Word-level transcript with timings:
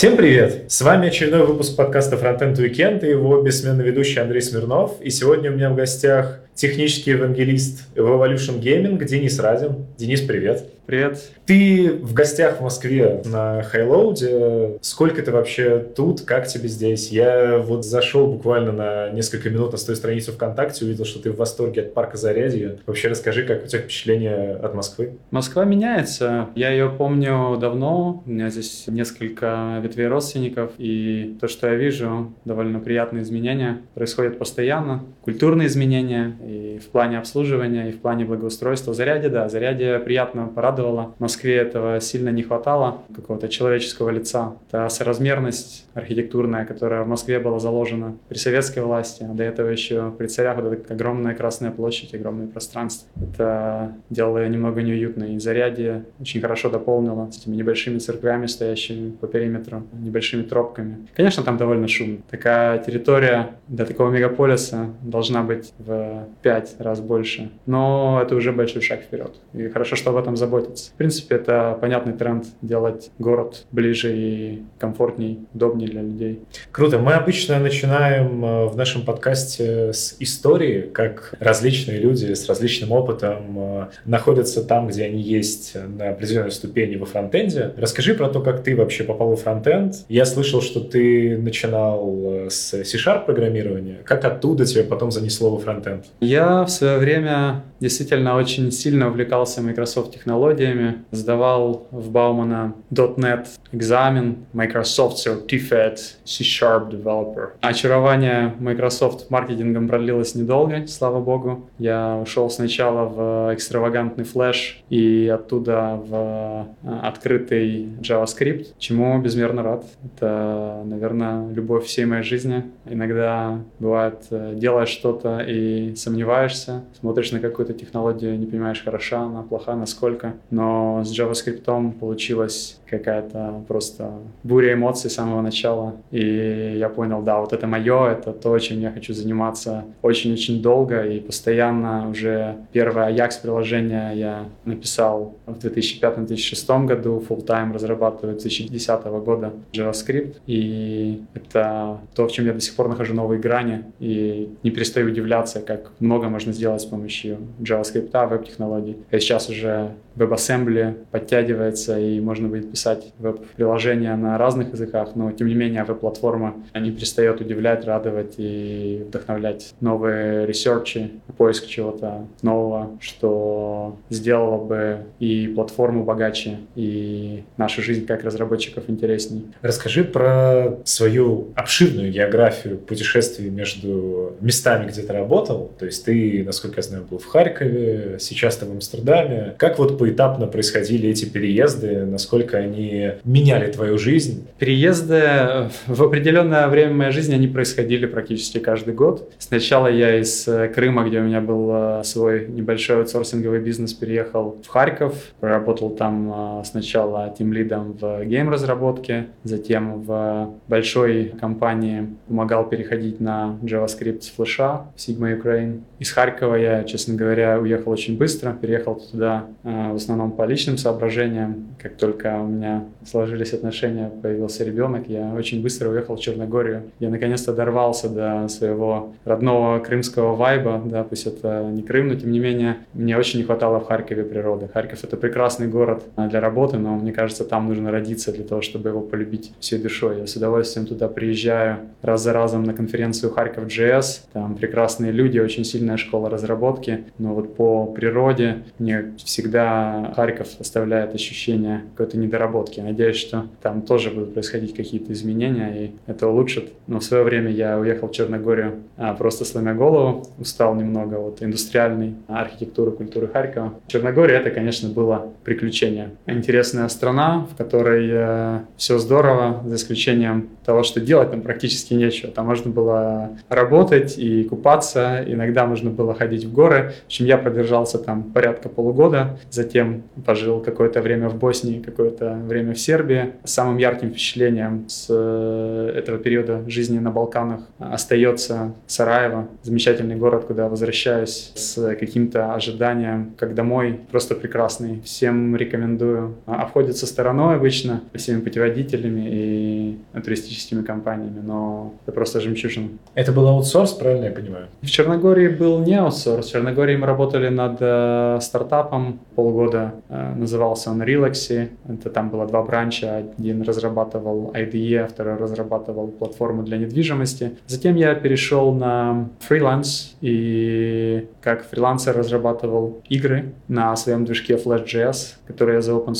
Всем 0.00 0.16
привет! 0.16 0.72
С 0.72 0.80
вами 0.80 1.08
очередной 1.08 1.44
выпуск 1.44 1.76
подкаста 1.76 2.16
Frontend 2.16 2.56
Weekend 2.56 3.06
и 3.06 3.10
его 3.10 3.42
бессменный 3.42 3.84
ведущий 3.84 4.18
Андрей 4.18 4.40
Смирнов. 4.40 4.98
И 5.02 5.10
сегодня 5.10 5.50
у 5.50 5.54
меня 5.54 5.68
в 5.68 5.76
гостях 5.76 6.40
технический 6.54 7.10
евангелист 7.10 7.82
в 7.94 7.98
Evolution 7.98 8.62
Gaming 8.62 9.04
Денис 9.04 9.38
Радин. 9.38 9.84
Денис, 9.98 10.22
привет! 10.22 10.64
Привет. 10.90 11.20
Ты 11.46 12.00
в 12.02 12.14
гостях 12.14 12.58
в 12.58 12.62
Москве 12.64 13.22
на 13.24 13.62
Хайлоуде. 13.62 14.78
Сколько 14.80 15.22
ты 15.22 15.30
вообще 15.30 15.78
тут? 15.78 16.22
Как 16.22 16.48
тебе 16.48 16.68
здесь? 16.68 17.12
Я 17.12 17.58
вот 17.58 17.84
зашел 17.84 18.26
буквально 18.26 18.72
на 18.72 19.10
несколько 19.10 19.50
минут 19.50 19.70
на 19.70 19.78
свою 19.78 19.96
страницу 19.96 20.32
ВКонтакте, 20.32 20.84
увидел, 20.84 21.04
что 21.04 21.22
ты 21.22 21.30
в 21.30 21.36
восторге 21.36 21.82
от 21.82 21.94
парка 21.94 22.16
Зарядье. 22.16 22.80
Вообще 22.86 23.06
расскажи, 23.06 23.44
как 23.44 23.62
у 23.62 23.66
тебя 23.68 23.82
впечатление 23.82 24.56
от 24.56 24.74
Москвы? 24.74 25.12
Москва 25.30 25.64
меняется. 25.64 26.48
Я 26.56 26.70
ее 26.70 26.90
помню 26.90 27.56
давно. 27.60 28.24
У 28.26 28.28
меня 28.28 28.50
здесь 28.50 28.86
несколько 28.88 29.78
ветвей 29.80 30.08
родственников. 30.08 30.72
И 30.78 31.36
то, 31.40 31.46
что 31.46 31.68
я 31.68 31.76
вижу, 31.76 32.32
довольно 32.44 32.80
приятные 32.80 33.22
изменения 33.22 33.82
происходят 33.94 34.40
постоянно. 34.40 35.04
Культурные 35.22 35.68
изменения 35.68 36.36
и 36.44 36.80
в 36.84 36.88
плане 36.88 37.18
обслуживания, 37.18 37.90
и 37.90 37.92
в 37.92 38.00
плане 38.00 38.24
благоустройства. 38.24 38.92
Заряде, 38.92 39.28
да, 39.28 39.48
Заряде 39.48 40.00
приятно 40.00 40.46
порадовать 40.48 40.79
радовало. 40.80 41.14
В 41.18 41.20
Москве 41.20 41.56
этого 41.56 42.00
сильно 42.00 42.30
не 42.30 42.42
хватало, 42.42 43.02
какого-то 43.14 43.48
человеческого 43.48 44.10
лица. 44.10 44.56
Это 44.68 44.88
соразмерность 44.88 45.86
архитектурная, 45.94 46.64
которая 46.64 47.02
в 47.02 47.08
Москве 47.08 47.38
была 47.38 47.58
заложена 47.58 48.16
при 48.28 48.38
советской 48.38 48.80
власти, 48.80 49.26
а 49.28 49.34
до 49.34 49.42
этого 49.42 49.68
еще 49.68 50.12
при 50.16 50.26
царях 50.26 50.56
вот 50.56 50.72
эта 50.72 50.94
огромная 50.94 51.34
Красная 51.34 51.70
площадь, 51.70 52.14
огромное 52.14 52.46
пространство. 52.46 53.08
Это 53.20 53.92
делало 54.10 54.38
ее 54.38 54.48
немного 54.48 54.82
неуютной. 54.82 55.34
И 55.34 55.38
Зарядье 55.38 56.04
очень 56.20 56.40
хорошо 56.40 56.70
дополнило 56.70 57.30
с 57.30 57.38
этими 57.38 57.56
небольшими 57.56 57.98
церквями, 57.98 58.46
стоящими 58.46 59.10
по 59.10 59.26
периметру, 59.26 59.82
небольшими 59.92 60.42
тропками. 60.42 60.96
Конечно, 61.14 61.42
там 61.42 61.56
довольно 61.56 61.88
шумно. 61.88 62.18
Такая 62.30 62.78
территория 62.78 63.50
для 63.68 63.84
такого 63.84 64.10
мегаполиса 64.10 64.90
должна 65.02 65.42
быть 65.42 65.72
в 65.78 66.26
пять 66.42 66.76
раз 66.78 67.00
больше. 67.00 67.50
Но 67.66 68.20
это 68.22 68.34
уже 68.34 68.52
большой 68.52 68.82
шаг 68.82 69.00
вперед. 69.00 69.34
И 69.54 69.68
хорошо, 69.68 69.96
что 69.96 70.10
об 70.10 70.16
этом 70.16 70.36
заботятся 70.36 70.69
заботиться. 70.70 70.90
В 70.90 70.94
принципе, 70.94 71.36
это 71.36 71.76
понятный 71.80 72.12
тренд 72.12 72.46
делать 72.62 73.10
город 73.18 73.64
ближе 73.72 74.16
и 74.16 74.62
комфортней, 74.78 75.40
удобнее 75.54 75.88
для 75.88 76.02
людей. 76.02 76.40
Круто. 76.72 76.98
Мы 76.98 77.12
обычно 77.12 77.58
начинаем 77.58 78.44
э, 78.44 78.66
в 78.66 78.76
нашем 78.76 79.02
подкасте 79.02 79.92
с 79.92 80.16
истории, 80.20 80.90
как 80.92 81.34
различные 81.40 81.98
люди 81.98 82.32
с 82.34 82.48
различным 82.48 82.92
опытом 82.92 83.58
э, 83.58 83.86
находятся 84.04 84.62
там, 84.64 84.88
где 84.88 85.04
они 85.04 85.20
есть 85.20 85.74
на 85.74 86.10
определенной 86.10 86.52
ступени 86.52 86.96
во 86.96 87.06
фронтенде. 87.06 87.72
Расскажи 87.76 88.14
про 88.14 88.28
то, 88.28 88.40
как 88.40 88.62
ты 88.62 88.76
вообще 88.76 89.04
попал 89.04 89.34
в 89.34 89.40
фронтенд. 89.40 89.94
Я 90.08 90.24
слышал, 90.24 90.62
что 90.62 90.80
ты 90.80 91.38
начинал 91.38 92.20
э, 92.24 92.50
с 92.50 92.70
C-Sharp 92.84 93.26
программирования. 93.26 93.98
Как 94.04 94.24
оттуда 94.24 94.64
тебя 94.64 94.84
потом 94.84 95.10
занесло 95.10 95.50
во 95.50 95.58
фронтенд? 95.58 96.06
Я 96.20 96.64
в 96.64 96.70
свое 96.70 96.98
время 96.98 97.64
действительно 97.80 98.36
очень 98.36 98.70
сильно 98.72 99.08
увлекался 99.08 99.62
Microsoft 99.62 100.12
технологиями 100.12 100.59
технологиями, 100.60 101.04
сдавал 101.10 101.88
в 101.90 102.10
Баумана 102.10 102.74
.NET 102.92 103.46
экзамен, 103.72 104.46
Microsoft 104.52 105.16
Certified 105.16 105.98
C-Sharp 106.24 106.90
Developer. 106.90 107.50
Очарование 107.60 108.54
Microsoft 108.60 109.30
маркетингом 109.30 109.88
продлилось 109.88 110.34
недолго, 110.34 110.86
слава 110.86 111.20
богу. 111.20 111.68
Я 111.78 112.16
ушел 112.16 112.50
сначала 112.50 113.06
в 113.06 113.54
экстравагантный 113.54 114.24
Flash 114.24 114.82
и 114.90 115.28
оттуда 115.28 116.00
в 116.04 116.66
э, 116.82 116.98
открытый 117.02 117.88
JavaScript, 118.00 118.74
чему 118.78 119.20
безмерно 119.20 119.62
рад. 119.62 119.84
Это, 120.04 120.82
наверное, 120.84 121.50
любовь 121.52 121.86
всей 121.86 122.04
моей 122.04 122.22
жизни. 122.22 122.64
Иногда 122.84 123.58
бывает, 123.78 124.26
э, 124.30 124.54
делаешь 124.56 124.88
что-то 124.88 125.40
и 125.40 125.94
сомневаешься, 125.94 126.84
смотришь 126.98 127.32
на 127.32 127.40
какую-то 127.40 127.72
технологию, 127.72 128.38
не 128.38 128.46
понимаешь, 128.46 128.82
хороша 128.84 129.20
она, 129.20 129.42
плоха, 129.42 129.74
насколько 129.74 130.34
но 130.50 131.02
с 131.04 131.18
JavaScript 131.18 131.98
получилась 131.98 132.80
какая-то 132.90 133.62
просто 133.68 134.10
буря 134.42 134.74
эмоций 134.74 135.10
с 135.10 135.14
самого 135.14 135.42
начала. 135.42 135.94
И 136.10 136.76
я 136.76 136.88
понял, 136.88 137.22
да, 137.22 137.40
вот 137.40 137.52
это 137.52 137.66
мое, 137.66 138.10
это 138.10 138.32
то, 138.32 138.58
чем 138.58 138.80
я 138.80 138.90
хочу 138.90 139.14
заниматься 139.14 139.84
очень-очень 140.02 140.60
долго 140.60 141.04
и 141.04 141.20
постоянно. 141.20 142.08
Уже 142.10 142.56
первое 142.72 143.12
Ajax 143.12 143.42
приложение 143.42 144.12
я 144.16 144.44
написал 144.64 145.36
в 145.46 145.58
2005-2006 145.64 146.86
году, 146.86 147.24
full 147.28 147.46
time 147.46 147.72
разрабатываю 147.72 148.36
2010 148.36 149.04
года 149.24 149.52
JavaScript. 149.72 150.36
И 150.46 151.22
это 151.34 151.98
то, 152.14 152.26
в 152.26 152.32
чем 152.32 152.46
я 152.46 152.52
до 152.52 152.60
сих 152.60 152.74
пор 152.74 152.88
нахожу 152.88 153.14
новые 153.14 153.40
грани. 153.40 153.84
И 154.00 154.50
не 154.62 154.70
перестаю 154.70 155.06
удивляться, 155.08 155.60
как 155.60 155.92
много 156.00 156.28
можно 156.28 156.52
сделать 156.52 156.82
с 156.82 156.86
помощью 156.86 157.38
JavaScript, 157.60 158.28
веб-технологий. 158.28 158.96
Я 159.10 159.20
сейчас 159.20 159.48
уже 159.48 159.92
WebAssembly 160.20 161.06
подтягивается, 161.10 161.98
и 161.98 162.20
можно 162.20 162.48
будет 162.48 162.70
писать 162.70 163.12
веб-приложения 163.18 164.14
на 164.16 164.38
разных 164.38 164.72
языках, 164.72 165.10
но 165.14 165.32
тем 165.32 165.48
не 165.48 165.54
менее 165.54 165.84
веб-платформа 165.84 166.54
не 166.74 166.90
перестает 166.90 167.40
удивлять, 167.40 167.84
радовать 167.84 168.34
и 168.36 169.02
вдохновлять 169.06 169.74
новые 169.80 170.46
ресерчи, 170.46 171.10
поиск 171.36 171.66
чего-то 171.66 172.26
нового, 172.42 172.90
что 173.00 173.96
сделало 174.10 174.62
бы 174.64 174.98
и 175.18 175.48
платформу 175.48 176.04
богаче, 176.04 176.58
и 176.74 177.44
нашу 177.56 177.82
жизнь 177.82 178.06
как 178.06 178.24
разработчиков 178.24 178.84
интересней. 178.88 179.46
Расскажи 179.62 180.04
про 180.04 180.78
свою 180.84 181.48
обширную 181.54 182.10
географию 182.12 182.78
путешествий 182.78 183.50
между 183.50 184.34
местами, 184.40 184.88
где 184.88 185.02
ты 185.02 185.12
работал. 185.12 185.70
То 185.78 185.86
есть 185.86 186.04
ты, 186.04 186.42
насколько 186.44 186.76
я 186.76 186.82
знаю, 186.82 187.04
был 187.08 187.18
в 187.18 187.26
Харькове, 187.26 188.16
сейчас 188.18 188.56
ты 188.56 188.66
в 188.66 188.70
Амстердаме. 188.70 189.54
Как 189.58 189.78
вот 189.78 189.98
поэтапно 190.10 190.46
происходили 190.46 191.08
эти 191.08 191.24
переезды, 191.24 192.04
насколько 192.04 192.58
они 192.58 193.12
меняли 193.24 193.70
твою 193.70 193.96
жизнь? 193.96 194.46
Переезды 194.58 195.14
э, 195.14 195.68
в 195.86 196.02
определенное 196.02 196.66
время 196.68 196.94
моей 196.94 197.12
жизни, 197.12 197.34
они 197.34 197.46
происходили 197.46 198.06
практически 198.06 198.58
каждый 198.58 198.94
год. 198.94 199.32
Сначала 199.38 199.86
я 199.86 200.20
из 200.20 200.48
э, 200.48 200.68
Крыма, 200.68 201.08
где 201.08 201.20
у 201.20 201.22
меня 201.22 201.40
был 201.40 201.70
э, 201.72 202.02
свой 202.04 202.48
небольшой 202.48 202.98
аутсорсинговый 202.98 203.60
бизнес, 203.60 203.92
переехал 203.92 204.58
в 204.64 204.68
Харьков, 204.68 205.14
проработал 205.38 205.90
там 205.90 206.62
сначала 206.64 207.32
тем 207.38 207.52
лидом 207.52 207.96
в 208.00 208.24
гейм-разработке, 208.24 209.26
затем 209.44 210.02
в 210.02 210.54
большой 210.68 211.32
компании 211.40 212.08
помогал 212.26 212.68
переходить 212.68 213.20
на 213.20 213.58
JavaScript 213.62 214.22
с 214.22 214.30
флеша 214.30 214.86
в 214.96 214.98
Sigma 214.98 215.40
Ukraine. 215.40 215.82
Из 215.98 216.10
Харькова 216.10 216.56
я, 216.56 216.84
честно 216.84 217.14
говоря, 217.14 217.58
уехал 217.60 217.92
очень 217.92 218.16
быстро, 218.16 218.52
переехал 218.52 218.96
туда 218.96 219.46
в 219.92 219.96
основном 219.96 220.32
по 220.32 220.44
личным 220.44 220.78
соображениям. 220.78 221.68
Как 221.78 221.96
только 221.96 222.38
у 222.40 222.46
меня 222.46 222.84
сложились 223.04 223.52
отношения, 223.52 224.10
появился 224.22 224.64
ребенок, 224.64 225.08
я 225.08 225.32
очень 225.34 225.62
быстро 225.62 225.90
уехал 225.90 226.16
в 226.16 226.20
Черногорию. 226.20 226.82
Я 226.98 227.10
наконец-то 227.10 227.52
дорвался 227.52 228.08
до 228.08 228.48
своего 228.48 229.12
родного 229.24 229.78
крымского 229.80 230.34
вайба, 230.34 230.82
да, 230.84 231.04
пусть 231.04 231.26
это 231.26 231.68
не 231.70 231.82
Крым, 231.82 232.08
но 232.08 232.14
тем 232.14 232.30
не 232.30 232.38
менее 232.38 232.76
мне 232.94 233.16
очень 233.16 233.40
не 233.40 233.44
хватало 233.44 233.80
в 233.80 233.86
Харькове 233.86 234.22
природы. 234.22 234.68
Харьков— 234.72 235.00
это 235.04 235.16
прекрасный 235.16 235.66
город 235.66 236.04
для 236.16 236.40
работы, 236.40 236.78
но 236.78 236.94
мне 236.96 237.12
кажется, 237.12 237.44
там 237.44 237.68
нужно 237.68 237.90
родиться 237.90 238.32
для 238.32 238.44
того, 238.44 238.60
чтобы 238.60 238.90
его 238.90 239.00
полюбить 239.00 239.52
всей 239.60 239.78
душой. 239.78 240.20
Я 240.20 240.26
с 240.26 240.36
удовольствием 240.36 240.86
туда 240.86 241.08
приезжаю 241.08 241.78
раз 242.02 242.22
за 242.22 242.32
разом 242.32 242.62
на 242.62 242.74
конференцию 242.74 243.32
Харьков 243.32 243.64
JS. 243.64 244.20
Там 244.32 244.54
прекрасные 244.54 245.12
люди, 245.12 245.38
очень 245.38 245.64
сильная 245.64 245.96
школа 245.96 246.30
разработки, 246.30 247.04
но 247.18 247.34
вот 247.34 247.56
по 247.56 247.86
природе 247.86 248.58
мне 248.78 249.12
всегда 249.16 249.79
Харьков 250.14 250.48
оставляет 250.58 251.14
ощущение 251.14 251.82
какой-то 251.92 252.18
недоработки. 252.18 252.80
Надеюсь, 252.80 253.16
что 253.16 253.46
там 253.62 253.82
тоже 253.82 254.10
будут 254.10 254.34
происходить 254.34 254.74
какие-то 254.74 255.12
изменения, 255.12 255.84
и 255.84 255.90
это 256.06 256.28
улучшит. 256.28 256.72
Но 256.86 257.00
в 257.00 257.04
свое 257.04 257.22
время 257.24 257.50
я 257.50 257.78
уехал 257.78 258.08
в 258.08 258.12
Черногорию 258.12 258.80
а, 258.96 259.14
просто 259.14 259.44
сломя 259.44 259.74
голову, 259.74 260.26
устал 260.38 260.74
немного 260.74 261.14
от 261.14 261.42
индустриальной 261.42 262.14
архитектуры, 262.28 262.92
культуры 262.92 263.28
Харькова. 263.28 263.74
Черногория— 263.86 264.36
это, 264.40 264.50
конечно, 264.50 264.88
было 264.88 265.32
приключение. 265.44 266.10
Интересная 266.26 266.88
страна, 266.88 267.46
в 267.52 267.56
которой 267.56 268.08
э, 268.10 268.60
все 268.76 268.98
здорово, 268.98 269.62
за 269.64 269.76
исключением 269.76 270.48
того, 270.64 270.82
что 270.82 271.00
делать 271.00 271.30
там 271.30 271.40
практически 271.40 271.94
нечего. 271.94 272.30
Там 272.30 272.46
можно 272.46 272.70
было 272.70 273.30
работать 273.48 274.18
и 274.18 274.44
купаться, 274.44 275.24
иногда 275.26 275.66
можно 275.66 275.90
было 275.90 276.14
ходить 276.14 276.44
в 276.44 276.52
горы. 276.52 276.92
В 277.02 277.06
общем, 277.06 277.26
я 277.26 277.38
продержался 277.38 277.98
там 277.98 278.22
порядка 278.22 278.68
полугода, 278.68 279.38
затем 279.50 279.69
затем 279.70 280.02
пожил 280.26 280.60
какое-то 280.60 281.00
время 281.00 281.28
в 281.28 281.38
Боснии, 281.38 281.80
какое-то 281.80 282.34
время 282.44 282.74
в 282.74 282.78
Сербии. 282.80 283.34
Самым 283.44 283.78
ярким 283.78 284.10
впечатлением 284.10 284.88
с 284.88 285.06
э, 285.08 285.92
этого 285.96 286.18
периода 286.18 286.64
жизни 286.66 286.98
на 286.98 287.12
Балканах 287.12 287.60
остается 287.78 288.74
Сараево, 288.88 289.46
замечательный 289.62 290.16
город, 290.16 290.46
куда 290.46 290.68
возвращаюсь 290.68 291.52
с 291.54 291.94
каким-то 291.94 292.54
ожиданием 292.54 293.32
как 293.38 293.54
домой, 293.54 294.00
просто 294.10 294.34
прекрасный. 294.34 295.00
Всем 295.04 295.54
рекомендую. 295.54 296.34
А, 296.46 296.62
обходится 296.62 297.06
стороной 297.06 297.54
обычно, 297.54 298.02
всеми 298.14 298.40
путеводителями 298.40 299.28
и 299.30 299.98
туристическими 300.24 300.82
компаниями, 300.82 301.40
но 301.44 301.94
это 302.02 302.12
просто 302.12 302.40
жемчужина. 302.40 302.88
Это 303.14 303.30
был 303.30 303.46
аутсорс, 303.46 303.92
правильно 303.92 304.24
я 304.24 304.32
понимаю? 304.32 304.66
В 304.82 304.90
Черногории 304.90 305.48
был 305.48 305.78
не 305.78 305.94
аутсорс. 305.94 306.48
В 306.48 306.50
Черногории 306.50 306.96
мы 306.96 307.06
работали 307.06 307.48
над 307.48 307.76
э, 307.80 308.38
стартапом 308.40 309.20
полгода. 309.36 309.59
Э, 309.68 310.34
назывался 310.34 310.90
он 310.90 311.02
Relaxy. 311.02 311.68
Это 311.88 312.10
там 312.10 312.30
было 312.30 312.46
два 312.46 312.62
бранча. 312.62 313.16
Один 313.16 313.62
разрабатывал 313.62 314.52
IDE, 314.54 315.08
второй 315.08 315.36
разрабатывал 315.36 316.08
платформу 316.08 316.62
для 316.62 316.78
недвижимости. 316.78 317.52
Затем 317.66 317.96
я 317.96 318.14
перешел 318.14 318.72
на 318.72 319.28
фриланс 319.40 320.16
и 320.20 321.26
как 321.42 321.68
фрилансер 321.68 322.16
разрабатывал 322.16 323.02
игры 323.08 323.52
на 323.68 323.94
своем 323.96 324.24
движке 324.24 324.54
Flash.js, 324.54 325.34
который 325.46 325.76
я 325.76 325.80
за 325.80 325.92
open. 325.92 326.10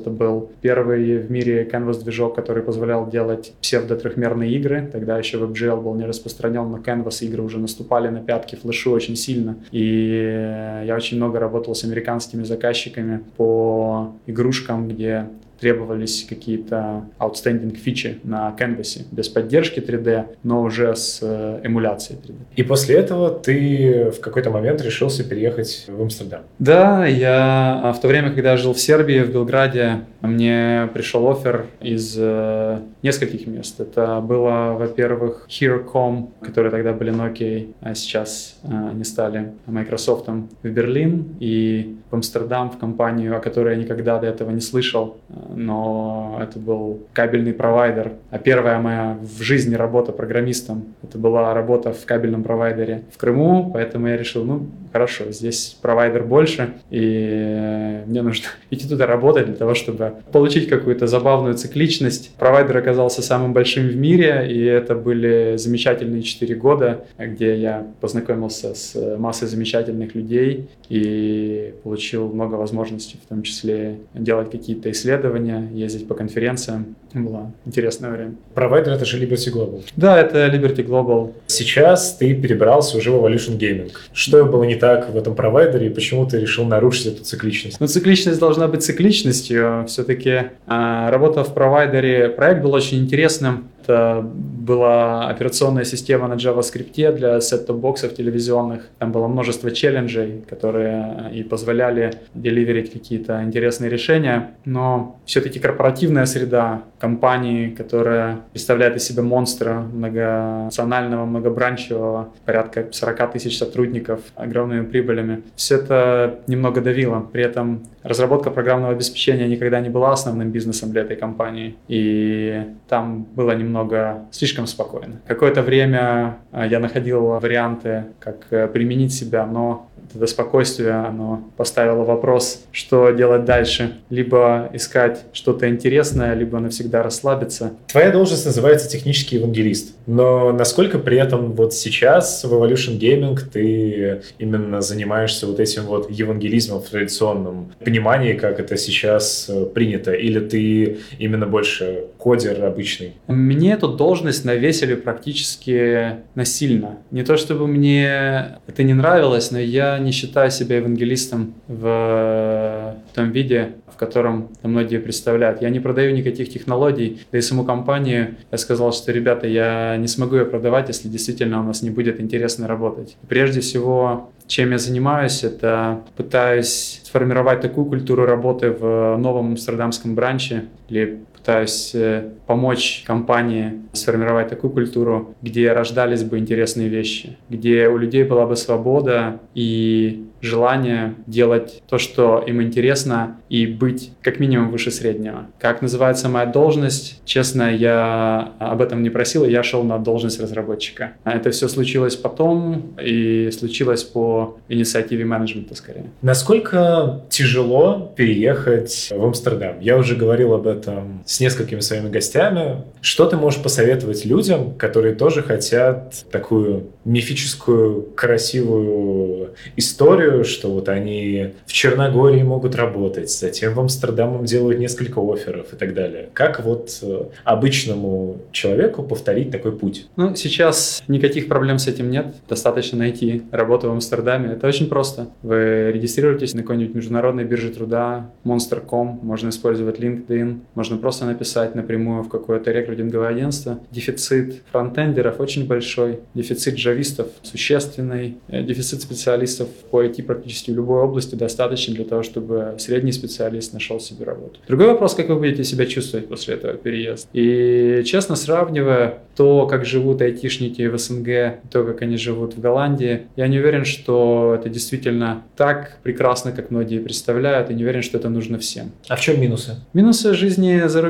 Это 0.00 0.10
был 0.10 0.50
первый 0.60 1.18
в 1.18 1.30
мире 1.30 1.68
Canvas 1.70 2.02
движок, 2.02 2.34
который 2.34 2.62
позволял 2.62 3.08
делать 3.08 3.52
псевдо-трехмерные 3.60 4.50
игры. 4.52 4.88
Тогда 4.92 5.18
еще 5.18 5.38
WebGL 5.38 5.80
был 5.80 5.94
не 5.94 6.04
распространен, 6.04 6.70
но 6.70 6.78
Canvas 6.78 7.24
игры 7.24 7.42
уже 7.42 7.58
наступали 7.58 8.08
на 8.08 8.20
пятки 8.20 8.56
флешу 8.56 8.92
очень 8.92 9.16
сильно. 9.16 9.56
И 9.70 10.82
я 10.86 10.94
очень 10.94 11.16
много 11.16 11.38
работал 11.38 11.74
с 11.74 11.84
американскими 11.84 12.42
заказчиками 12.44 12.89
по 13.36 14.14
игрушкам, 14.26 14.88
где 14.88 15.28
требовались 15.60 16.26
какие-то 16.28 17.04
outstanding 17.18 17.76
фичи 17.76 18.18
на 18.24 18.54
Canvas 18.58 19.02
без 19.10 19.28
поддержки 19.28 19.80
3D, 19.80 20.36
но 20.42 20.62
уже 20.62 20.96
с 20.96 21.20
э, 21.22 21.60
эмуляцией 21.64 22.18
3D. 22.18 22.34
И 22.56 22.62
после 22.62 22.96
этого 22.96 23.30
ты 23.30 24.10
в 24.10 24.20
какой-то 24.20 24.50
момент 24.50 24.80
решился 24.82 25.22
переехать 25.22 25.84
в 25.88 26.00
Амстердам? 26.00 26.42
Да, 26.58 27.06
я 27.06 27.80
а, 27.84 27.92
в 27.92 28.00
то 28.00 28.08
время, 28.08 28.32
когда 28.32 28.52
я 28.52 28.56
жил 28.56 28.72
в 28.72 28.80
Сербии, 28.80 29.20
в 29.20 29.32
Белграде, 29.32 30.00
мне 30.20 30.88
пришел 30.92 31.30
офер 31.30 31.66
из 31.80 32.16
э, 32.18 32.80
нескольких 33.02 33.46
мест. 33.46 33.80
Это 33.80 34.20
было, 34.20 34.76
во-первых, 34.78 35.46
Hero.com, 35.48 36.30
которые 36.40 36.70
тогда 36.70 36.92
были 36.92 37.12
Nokia, 37.12 37.72
а 37.80 37.94
сейчас 37.94 38.58
э, 38.62 38.68
не 38.94 39.04
стали 39.04 39.52
Microsoft 39.66 40.28
в 40.28 40.68
Берлин 40.68 41.36
и 41.40 41.96
в 42.10 42.14
Амстердам 42.14 42.70
в 42.70 42.78
компанию, 42.78 43.36
о 43.36 43.40
которой 43.40 43.76
я 43.76 43.82
никогда 43.82 44.18
до 44.18 44.26
этого 44.26 44.50
не 44.50 44.60
слышал 44.60 45.18
но 45.54 46.38
это 46.40 46.58
был 46.58 47.00
кабельный 47.12 47.52
провайдер. 47.52 48.12
А 48.30 48.38
первая 48.38 48.78
моя 48.78 49.18
в 49.20 49.42
жизни 49.42 49.74
работа 49.74 50.12
программистом, 50.12 50.84
это 51.02 51.18
была 51.18 51.54
работа 51.54 51.92
в 51.92 52.04
кабельном 52.04 52.42
провайдере 52.42 53.02
в 53.12 53.18
Крыму, 53.18 53.70
поэтому 53.72 54.08
я 54.08 54.16
решил, 54.16 54.44
ну, 54.44 54.66
хорошо, 54.92 55.30
здесь 55.30 55.76
провайдер 55.80 56.24
больше, 56.24 56.74
и 56.90 58.02
мне 58.06 58.22
нужно 58.22 58.46
идти 58.70 58.88
туда 58.88 59.06
работать 59.06 59.46
для 59.46 59.54
того, 59.54 59.74
чтобы 59.74 60.14
получить 60.32 60.68
какую-то 60.68 61.06
забавную 61.06 61.54
цикличность. 61.54 62.34
Провайдер 62.36 62.76
оказался 62.76 63.22
самым 63.22 63.52
большим 63.52 63.88
в 63.88 63.96
мире, 63.96 64.46
и 64.50 64.62
это 64.64 64.94
были 64.94 65.54
замечательные 65.56 66.22
4 66.22 66.54
года, 66.54 67.04
где 67.18 67.56
я 67.56 67.86
познакомился 68.00 68.74
с 68.74 69.16
массой 69.18 69.48
замечательных 69.48 70.14
людей 70.14 70.68
и 70.88 71.74
получил 71.82 72.28
много 72.32 72.54
возможностей, 72.54 73.18
в 73.24 73.28
том 73.28 73.42
числе 73.42 73.98
делать 74.14 74.50
какие-то 74.50 74.90
исследования, 74.90 75.68
ездить 75.72 76.08
по 76.08 76.14
конференциям. 76.14 76.96
Было 77.12 77.52
интересное 77.64 78.10
время. 78.10 78.34
Провайдер— 78.54 78.92
это 78.94 79.04
же 79.04 79.18
Liberty 79.18 79.52
Global. 79.52 79.82
Да, 79.96 80.20
это 80.20 80.46
Liberty 80.46 80.86
Global. 80.86 81.32
Сейчас 81.46 82.16
ты 82.16 82.34
перебрался 82.34 82.98
уже 82.98 83.10
в 83.10 83.14
Evolution 83.16 83.58
Gaming. 83.58 83.90
Что 84.12 84.44
было 84.44 84.64
не 84.64 84.76
так 84.80 85.10
в 85.10 85.16
этом 85.16 85.34
провайдере 85.34 85.86
и 85.86 85.90
почему 85.90 86.26
ты 86.26 86.40
решил 86.40 86.64
нарушить 86.64 87.06
эту 87.06 87.24
цикличность? 87.24 87.78
Ну, 87.78 87.86
цикличность 87.86 88.40
должна 88.40 88.66
быть 88.66 88.82
цикличностью. 88.82 89.84
Все-таки 89.86 90.50
а, 90.66 91.10
работа 91.10 91.44
в 91.44 91.54
провайдере, 91.54 92.30
проект 92.30 92.62
был 92.62 92.72
очень 92.72 92.98
интересным. 92.98 93.68
Это 93.82 94.20
была 94.22 95.28
операционная 95.28 95.84
система 95.84 96.28
на 96.28 96.34
JavaScript 96.34 97.12
для 97.12 97.40
сет-топ-боксов 97.40 98.14
телевизионных. 98.14 98.88
Там 98.98 99.12
было 99.12 99.26
множество 99.26 99.70
челленджей, 99.70 100.44
которые 100.48 101.30
и 101.32 101.42
позволяли 101.42 102.12
деливерить 102.34 102.92
какие-то 102.92 103.42
интересные 103.42 103.90
решения. 103.90 104.50
Но 104.64 105.20
все-таки 105.24 105.58
корпоративная 105.58 106.26
среда 106.26 106.82
компании, 106.98 107.70
которая 107.70 108.40
представляет 108.52 108.96
из 108.96 109.04
себя 109.04 109.22
монстра 109.22 109.80
многонационального, 109.92 111.24
многобранчевого, 111.24 112.28
порядка 112.44 112.88
40 112.90 113.32
тысяч 113.32 113.58
сотрудников, 113.58 114.20
огромными 114.34 114.84
прибылями, 114.84 115.42
все 115.56 115.76
это 115.76 116.40
немного 116.46 116.80
давило. 116.80 117.20
При 117.32 117.42
этом 117.42 117.82
разработка 118.02 118.50
программного 118.50 118.92
обеспечения 118.92 119.46
никогда 119.48 119.80
не 119.80 119.88
была 119.88 120.12
основным 120.12 120.50
бизнесом 120.50 120.90
для 120.90 121.02
этой 121.02 121.16
компании. 121.16 121.76
И 121.88 122.64
там 122.88 123.24
было 123.34 123.52
немного 123.52 124.26
слишком 124.30 124.66
спокойно. 124.66 125.20
Какое-то 125.26 125.62
время 125.62 126.38
а, 126.52 126.66
я 126.66 126.80
находил 126.80 127.38
варианты, 127.40 128.04
как 128.18 128.46
э, 128.50 128.68
применить 128.68 129.12
себя, 129.12 129.46
но 129.46 129.89
это 130.14 130.26
спокойствие, 130.26 130.92
оно 130.92 131.44
поставило 131.56 132.04
вопрос, 132.04 132.64
что 132.72 133.10
делать 133.10 133.44
дальше. 133.44 133.98
Либо 134.10 134.70
искать 134.72 135.24
что-то 135.32 135.68
интересное, 135.68 136.34
либо 136.34 136.58
навсегда 136.58 137.02
расслабиться. 137.02 137.72
Твоя 137.88 138.10
должность 138.10 138.46
называется 138.46 138.88
технический 138.88 139.36
евангелист. 139.36 139.94
Но 140.06 140.52
насколько 140.52 140.98
при 140.98 141.18
этом 141.18 141.52
вот 141.52 141.74
сейчас 141.74 142.44
в 142.44 142.52
Evolution 142.52 142.98
Gaming 142.98 143.38
ты 143.52 144.22
именно 144.38 144.80
занимаешься 144.80 145.46
вот 145.46 145.60
этим 145.60 145.84
вот 145.84 146.10
евангелизмом 146.10 146.82
в 146.82 146.88
традиционном 146.88 147.72
понимании, 147.84 148.32
как 148.32 148.60
это 148.60 148.76
сейчас 148.76 149.46
э, 149.48 149.66
принято? 149.66 150.12
Или 150.12 150.40
ты 150.40 150.98
именно 151.18 151.46
больше 151.46 152.04
кодер 152.18 152.64
обычный? 152.64 153.14
Мне 153.26 153.72
эту 153.72 153.88
должность 153.88 154.44
навесили 154.44 154.94
практически 154.94 156.16
насильно. 156.34 156.98
Не 157.10 157.22
то 157.22 157.36
чтобы 157.36 157.66
мне 157.66 158.58
это 158.66 158.82
не 158.82 158.94
нравилось, 158.94 159.50
но 159.50 159.58
я 159.58 159.98
не 160.00 160.12
считаю 160.12 160.50
себя 160.50 160.76
евангелистом 160.76 161.54
в 161.68 162.96
том 163.14 163.30
виде, 163.30 163.74
в 163.86 163.96
котором 163.96 164.48
многие 164.62 164.98
представляют. 164.98 165.62
Я 165.62 165.70
не 165.70 165.80
продаю 165.80 166.14
никаких 166.14 166.48
технологий, 166.48 167.20
да 167.32 167.38
и 167.38 167.40
саму 167.40 167.64
компанию 167.64 168.36
я 168.50 168.58
сказал, 168.58 168.92
что, 168.92 169.12
ребята, 169.12 169.46
я 169.46 169.96
не 169.96 170.08
смогу 170.08 170.36
ее 170.36 170.44
продавать, 170.46 170.88
если 170.88 171.08
действительно 171.08 171.60
у 171.60 171.64
нас 171.64 171.82
не 171.82 171.90
будет 171.90 172.20
интересно 172.20 172.66
работать. 172.66 173.16
Прежде 173.28 173.60
всего, 173.60 174.30
чем 174.46 174.72
я 174.72 174.78
занимаюсь, 174.78 175.44
это 175.44 176.02
пытаюсь 176.16 177.00
сформировать 177.04 177.60
такую 177.60 177.86
культуру 177.86 178.24
работы 178.24 178.70
в 178.70 179.16
новом 179.16 179.48
амстердамском 179.48 180.14
бранче 180.14 180.64
или 180.88 181.20
пытаюсь 181.50 181.90
э, 181.94 182.30
помочь 182.46 183.02
компании 183.04 183.80
сформировать 183.92 184.48
такую 184.48 184.70
культуру, 184.70 185.34
где 185.42 185.72
рождались 185.72 186.22
бы 186.22 186.38
интересные 186.38 186.88
вещи, 186.88 187.36
где 187.48 187.88
у 187.88 187.96
людей 187.96 188.22
была 188.22 188.46
бы 188.46 188.54
свобода 188.54 189.40
и 189.54 190.26
желание 190.40 191.14
делать 191.26 191.82
то, 191.88 191.98
что 191.98 192.42
им 192.46 192.62
интересно, 192.62 193.36
и 193.48 193.66
быть 193.66 194.12
как 194.22 194.40
минимум 194.40 194.70
выше 194.70 194.90
среднего. 194.90 195.46
Как 195.58 195.82
называется 195.82 196.28
моя 196.28 196.46
должность? 196.46 197.20
Честно, 197.24 197.74
я 197.74 198.52
об 198.58 198.80
этом 198.80 199.02
не 199.02 199.10
просил, 199.10 199.44
я 199.44 199.62
шел 199.62 199.82
на 199.82 199.98
должность 199.98 200.40
разработчика. 200.40 201.12
А 201.24 201.32
это 201.32 201.50
все 201.50 201.68
случилось 201.68 202.16
потом, 202.16 202.94
и 203.02 203.50
случилось 203.50 204.02
по 204.02 204.56
инициативе 204.68 205.24
менеджмента 205.24 205.74
скорее. 205.74 206.06
Насколько 206.22 207.22
тяжело 207.28 208.12
переехать 208.16 209.10
в 209.10 209.24
Амстердам? 209.24 209.80
Я 209.80 209.96
уже 209.96 210.16
говорил 210.16 210.54
об 210.54 210.66
этом 210.66 211.22
с 211.26 211.39
несколькими 211.40 211.80
своими 211.80 212.08
гостями. 212.08 212.84
Что 213.00 213.26
ты 213.26 213.36
можешь 213.36 213.62
посоветовать 213.62 214.24
людям, 214.24 214.74
которые 214.74 215.14
тоже 215.14 215.42
хотят 215.42 216.24
такую 216.30 216.88
мифическую, 217.04 218.02
красивую 218.14 219.50
историю, 219.76 220.20
историю, 220.20 220.44
что 220.44 220.70
вот 220.70 220.88
они 220.88 221.54
в 221.66 221.72
Черногории 221.72 222.42
могут 222.42 222.74
работать, 222.74 223.30
затем 223.30 223.74
в 223.74 223.80
Амстердам 223.80 224.38
им 224.38 224.44
делают 224.44 224.78
несколько 224.78 225.20
офферов 225.20 225.72
и 225.72 225.76
так 225.76 225.94
далее. 225.94 226.30
Как 226.32 226.64
вот 226.64 226.98
э, 227.02 227.24
обычному 227.44 228.38
человеку 228.52 229.02
повторить 229.02 229.50
такой 229.50 229.72
путь? 229.72 230.08
Ну, 230.16 230.34
сейчас 230.36 231.02
никаких 231.08 231.48
проблем 231.48 231.78
с 231.78 231.86
этим 231.86 232.10
нет. 232.10 232.34
Достаточно 232.48 232.98
найти 232.98 233.42
работу 233.50 233.88
в 233.88 233.92
Амстердаме. 233.92 234.52
Это 234.52 234.66
очень 234.66 234.88
просто. 234.88 235.28
Вы 235.42 235.90
регистрируетесь 235.92 236.54
на 236.54 236.62
какой-нибудь 236.62 236.94
международной 236.94 237.44
бирже 237.44 237.70
труда, 237.70 238.30
Monster.com, 238.44 239.20
можно 239.22 239.48
использовать 239.50 239.98
LinkedIn, 239.98 240.60
можно 240.74 240.96
просто 240.96 241.19
просто 241.20 241.26
написать 241.26 241.74
напрямую 241.74 242.22
в 242.22 242.28
какое-то 242.28 242.72
рекрутинговое 242.72 243.28
агентство. 243.28 243.78
Дефицит 243.90 244.62
фронтендеров 244.72 245.40
очень 245.40 245.66
большой, 245.66 246.20
дефицит 246.34 246.76
джавистов 246.76 247.26
существенный, 247.42 248.36
э, 248.48 248.62
дефицит 248.62 249.02
специалистов 249.02 249.68
по 249.90 250.02
IT 250.02 250.22
практически 250.22 250.70
в 250.70 250.76
любой 250.76 251.02
области 251.02 251.34
достаточно 251.34 251.94
для 251.94 252.04
того, 252.04 252.22
чтобы 252.22 252.74
средний 252.78 253.12
специалист 253.12 253.72
нашел 253.74 254.00
себе 254.00 254.24
работу. 254.24 254.60
Другой 254.68 254.86
вопрос, 254.86 255.14
как 255.14 255.28
вы 255.28 255.36
будете 255.36 255.64
себя 255.64 255.86
чувствовать 255.86 256.28
после 256.28 256.54
этого 256.54 256.74
переезда. 256.74 257.28
И 257.32 258.02
честно 258.04 258.36
сравнивая 258.36 259.18
то, 259.36 259.66
как 259.66 259.84
живут 259.84 260.22
айтишники 260.22 260.88
в 260.88 260.98
СНГ, 260.98 261.60
то, 261.70 261.84
как 261.84 262.02
они 262.02 262.16
живут 262.16 262.54
в 262.56 262.60
Голландии, 262.60 263.22
я 263.36 263.48
не 263.48 263.58
уверен, 263.58 263.84
что 263.84 264.56
это 264.58 264.68
действительно 264.68 265.42
так 265.56 265.98
прекрасно, 266.02 266.52
как 266.52 266.70
многие 266.70 266.98
представляют, 266.98 267.70
и 267.70 267.74
не 267.74 267.82
уверен, 267.82 268.02
что 268.02 268.18
это 268.18 268.28
нужно 268.28 268.58
всем. 268.58 268.90
А 269.08 269.16
в 269.16 269.20
чем 269.20 269.40
минусы? 269.40 269.76
Минусы 269.92 270.34
жизни 270.34 270.82
за 270.86 271.00
рубежом 271.02 271.09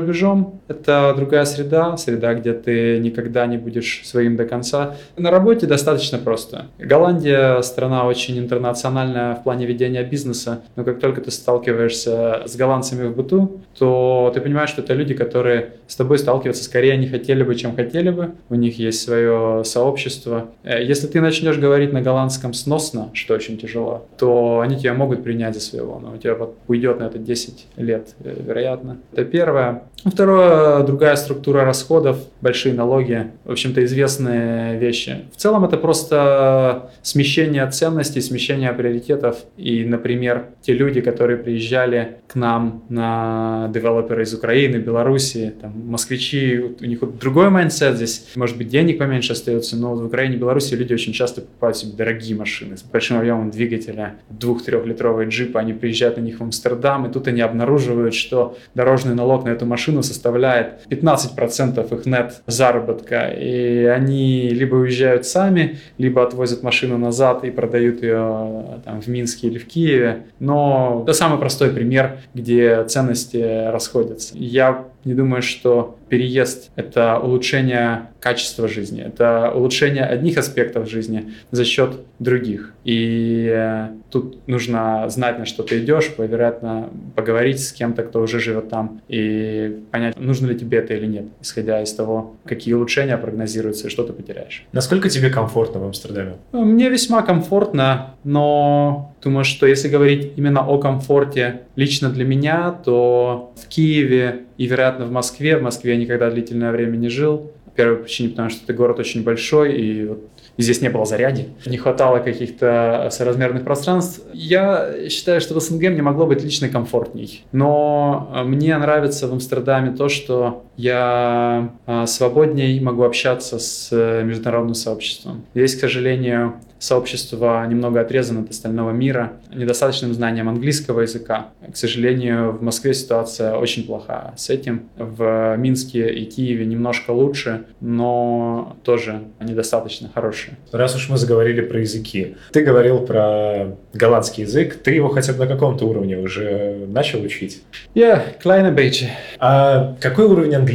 это 0.67 1.13
другая 1.15 1.45
среда, 1.45 1.97
среда, 1.97 2.33
где 2.33 2.53
ты 2.53 2.99
никогда 2.99 3.45
не 3.45 3.57
будешь 3.57 4.01
своим 4.05 4.35
до 4.35 4.45
конца. 4.45 4.95
На 5.17 5.31
работе 5.31 5.67
достаточно 5.67 6.17
просто. 6.17 6.67
Голландия– 6.79 7.61
страна 7.63 8.05
очень 8.05 8.37
интернациональная 8.39 9.35
в 9.35 9.43
плане 9.43 9.65
ведения 9.65 10.03
бизнеса, 10.03 10.61
но 10.75 10.83
как 10.83 10.99
только 10.99 11.21
ты 11.21 11.31
сталкиваешься 11.31 12.43
с 12.45 12.55
голландцами 12.55 13.07
в 13.07 13.15
быту, 13.15 13.61
то 13.77 14.31
ты 14.33 14.41
понимаешь, 14.41 14.69
что 14.69 14.81
это 14.81 14.93
люди, 14.93 15.13
которые 15.13 15.73
с 15.87 15.95
тобой 15.95 16.17
сталкиваться 16.17 16.63
скорее 16.63 16.97
не 16.97 17.07
хотели 17.07 17.43
бы, 17.43 17.55
чем 17.55 17.75
хотели 17.75 18.09
бы. 18.09 18.31
У 18.49 18.55
них 18.55 18.79
есть 18.79 19.01
свое 19.01 19.63
сообщество. 19.65 20.47
Э, 20.63 20.83
если 20.83 21.07
ты 21.07 21.21
начнешь 21.21 21.57
говорить 21.57 21.93
на 21.93 22.01
голландском 22.01 22.53
сносно, 22.53 23.09
что 23.13 23.33
очень 23.33 23.57
тяжело, 23.57 24.07
то 24.17 24.59
они 24.61 24.77
тебя 24.77 24.93
могут 24.93 25.23
принять 25.23 25.55
за 25.55 25.61
своего, 25.61 25.99
но 25.99 26.13
у 26.13 26.17
тебя 26.17 26.35
вот 26.35 26.55
уйдет 26.67 26.99
на 26.99 27.05
это 27.05 27.17
10 27.17 27.67
лет, 27.77 28.15
э, 28.23 28.35
вероятно. 28.45 28.97
Это 29.11 29.25
первое. 29.25 29.83
Второе, 30.03 30.83
другая 30.83 31.15
структура 31.15 31.63
расходов, 31.63 32.17
большие 32.41 32.73
налоги, 32.73 33.31
в 33.45 33.51
общем-то, 33.51 33.83
известные 33.85 34.79
вещи. 34.79 35.25
В 35.31 35.37
целом 35.37 35.63
это 35.63 35.77
просто 35.77 36.89
смещение 37.03 37.69
ценностей, 37.69 38.21
смещение 38.21 38.73
приоритетов. 38.73 39.37
И, 39.57 39.85
например, 39.85 40.45
те 40.61 40.73
люди, 40.73 41.01
которые 41.01 41.37
приезжали 41.37 42.17
к 42.27 42.35
нам 42.35 42.83
на 42.89 43.69
девелоперы 43.73 44.23
из 44.23 44.33
Украины, 44.33 44.77
Белоруссии, 44.77 45.53
там, 45.61 45.73
москвичи, 45.87 46.59
у 46.79 46.85
них 46.85 47.01
вот 47.01 47.19
другой 47.19 47.49
mindset 47.49 47.95
здесь, 47.95 48.27
может 48.35 48.57
быть, 48.57 48.69
денег 48.69 48.97
поменьше 48.97 49.33
остается, 49.33 49.75
но 49.75 49.93
в 49.93 50.05
Украине, 50.05 50.37
Беларуси 50.37 50.73
люди 50.73 50.93
очень 50.93 51.13
часто 51.13 51.41
покупают 51.41 51.77
себе 51.77 51.91
дорогие 51.93 52.35
машины 52.35 52.77
с 52.77 52.81
большим 52.81 53.17
объемом 53.19 53.51
двигателя, 53.51 54.15
двух-трехлитровые 54.29 55.29
джипы, 55.29 55.59
они 55.59 55.73
приезжают 55.73 56.17
на 56.17 56.21
них 56.21 56.39
в 56.39 56.43
Амстердам, 56.43 57.05
и 57.05 57.11
тут 57.11 57.27
они 57.27 57.41
обнаруживают, 57.41 58.15
что 58.15 58.57
дорожный 58.73 59.13
налог 59.13 59.45
на 59.45 59.49
эту 59.49 59.65
машину 59.65 59.90
составляет 60.01 60.85
15% 60.89 61.99
их 61.99 62.05
нет 62.05 62.41
заработка, 62.47 63.27
и 63.27 63.83
они 63.85 64.49
либо 64.49 64.75
уезжают 64.75 65.25
сами, 65.25 65.79
либо 65.97 66.23
отвозят 66.23 66.63
машину 66.63 66.97
назад 66.97 67.43
и 67.43 67.51
продают 67.51 68.01
ее 68.01 68.81
там, 68.85 69.01
в 69.01 69.07
Минске 69.07 69.47
или 69.47 69.57
в 69.57 69.67
Киеве. 69.67 70.25
Но 70.39 71.01
это 71.03 71.13
самый 71.13 71.39
простой 71.39 71.71
пример, 71.71 72.19
где 72.33 72.83
ценности 72.85 73.69
расходятся. 73.69 74.37
Я 74.37 74.85
не 75.05 75.13
думаю, 75.13 75.41
что 75.41 75.97
переезд— 76.09 76.71
это 76.75 77.19
улучшение 77.19 78.09
качества 78.19 78.67
жизни, 78.67 79.01
это 79.01 79.51
улучшение 79.51 80.03
одних 80.03 80.37
аспектов 80.37 80.89
жизни 80.89 81.33
за 81.51 81.65
счет 81.65 82.01
других. 82.19 82.73
И 82.83 83.49
э, 83.51 83.89
тут 84.11 84.47
нужно 84.47 85.09
знать, 85.09 85.39
на 85.39 85.45
что 85.45 85.63
ты 85.63 85.79
идешь, 85.79 86.11
вероятно, 86.17 86.89
поговорить 87.15 87.63
с 87.63 87.71
кем-то, 87.71 88.03
кто 88.03 88.21
уже 88.21 88.39
живет 88.39 88.69
там, 88.69 89.01
и 89.07 89.79
понять, 89.91 90.19
нужно 90.19 90.47
ли 90.47 90.57
тебе 90.57 90.79
это 90.79 90.93
или 90.93 91.07
нет, 91.07 91.25
исходя 91.41 91.81
из 91.81 91.93
того, 91.93 92.35
какие 92.45 92.73
улучшения 92.73 93.17
прогнозируются 93.17 93.87
и 93.87 93.89
что 93.89 94.03
ты 94.03 94.13
потеряешь. 94.13 94.65
Насколько 94.71 95.09
тебе 95.09 95.29
комфортно 95.29 95.79
в 95.79 95.85
Амстердаме? 95.85 96.33
Мне 96.51 96.89
весьма 96.89 97.23
комфортно, 97.23 98.15
но 98.23 99.15
думаю, 99.23 99.43
что 99.43 99.65
если 99.65 99.87
говорить 99.87 100.33
именно 100.35 100.65
о 100.67 100.77
комфорте 100.77 101.61
лично 101.75 102.09
для 102.09 102.25
меня, 102.25 102.71
то 102.71 103.53
в 103.61 103.67
Киеве 103.67 104.41
и, 104.57 104.65
вероятно, 104.65 105.05
в 105.05 105.11
Москве, 105.11 105.57
в 105.57 105.61
Москве 105.61 105.93
я 105.93 105.99
никогда 105.99 106.29
длительное 106.29 106.71
время 106.71 106.97
не 106.97 107.09
жил, 107.09 107.51
по 107.65 107.71
первой 107.71 107.97
причине, 107.97 108.29
потому 108.29 108.49
что 108.49 108.63
это 108.63 108.73
город 108.73 108.99
очень 108.99 109.23
большой, 109.23 109.73
и 109.79 110.05
вот 110.05 110.27
здесь 110.57 110.81
не 110.81 110.89
было 110.89 111.05
заряди, 111.05 111.47
не 111.65 111.77
хватало 111.77 112.19
каких-то 112.19 113.07
соразмерных 113.11 113.63
пространств. 113.63 114.21
Я 114.33 114.93
считаю, 115.09 115.41
что 115.41 115.53
в 115.53 115.61
СНГ 115.61 115.89
мне 115.89 116.01
могло 116.01 116.25
быть 116.25 116.43
лично 116.43 116.69
комфортней. 116.69 117.43
Но 117.51 118.43
мне 118.45 118.77
нравится 118.77 119.27
в 119.27 119.33
Амстердаме 119.33 119.91
то, 119.91 120.09
что 120.09 120.65
я 120.81 121.69
а, 121.85 122.07
свободней 122.07 122.79
могу 122.79 123.03
общаться 123.03 123.59
с 123.59 123.89
э, 123.91 124.23
международным 124.23 124.73
сообществом. 124.73 125.45
Здесь, 125.53 125.75
к 125.75 125.79
сожалению, 125.79 126.55
сообщество 126.81 127.63
немного 127.67 128.01
отрезано 128.01 128.41
от 128.41 128.49
остального 128.49 128.89
мира, 128.89 129.33
недостаточным 129.53 130.13
знанием 130.13 130.49
английского 130.49 131.01
языка. 131.01 131.49
К 131.71 131.77
сожалению, 131.77 132.53
в 132.53 132.63
Москве 132.63 132.93
ситуация 132.95 133.53
очень 133.53 133.85
плохая 133.85 134.33
с 134.35 134.49
этим. 134.49 134.89
В 134.97 135.55
Минске 135.57 136.11
и 136.11 136.25
Киеве 136.25 136.65
немножко 136.65 137.11
лучше, 137.11 137.65
но 137.79 138.75
тоже 138.83 139.21
недостаточно 139.39 140.09
хорошие. 140.13 140.57
Раз 140.71 140.95
уж 140.95 141.09
мы 141.09 141.17
заговорили 141.17 141.61
про 141.61 141.79
языки, 141.79 142.35
ты 142.51 142.63
говорил 142.63 143.05
про 143.05 143.77
голландский 143.93 144.43
язык, 144.43 144.75
ты 144.81 144.91
его 144.91 145.09
хотя 145.09 145.33
бы 145.33 145.39
на 145.39 145.47
каком-то 145.47 145.85
уровне 145.85 146.17
уже 146.17 146.87
начал 146.87 147.21
учить? 147.21 147.61
Я 147.93 148.07
yeah, 148.07 148.23
kleine 148.43 148.71
beetje. 148.71 149.11
А 149.37 149.95
какой 149.99 150.25
уровень 150.25 150.55
английского 150.55 150.70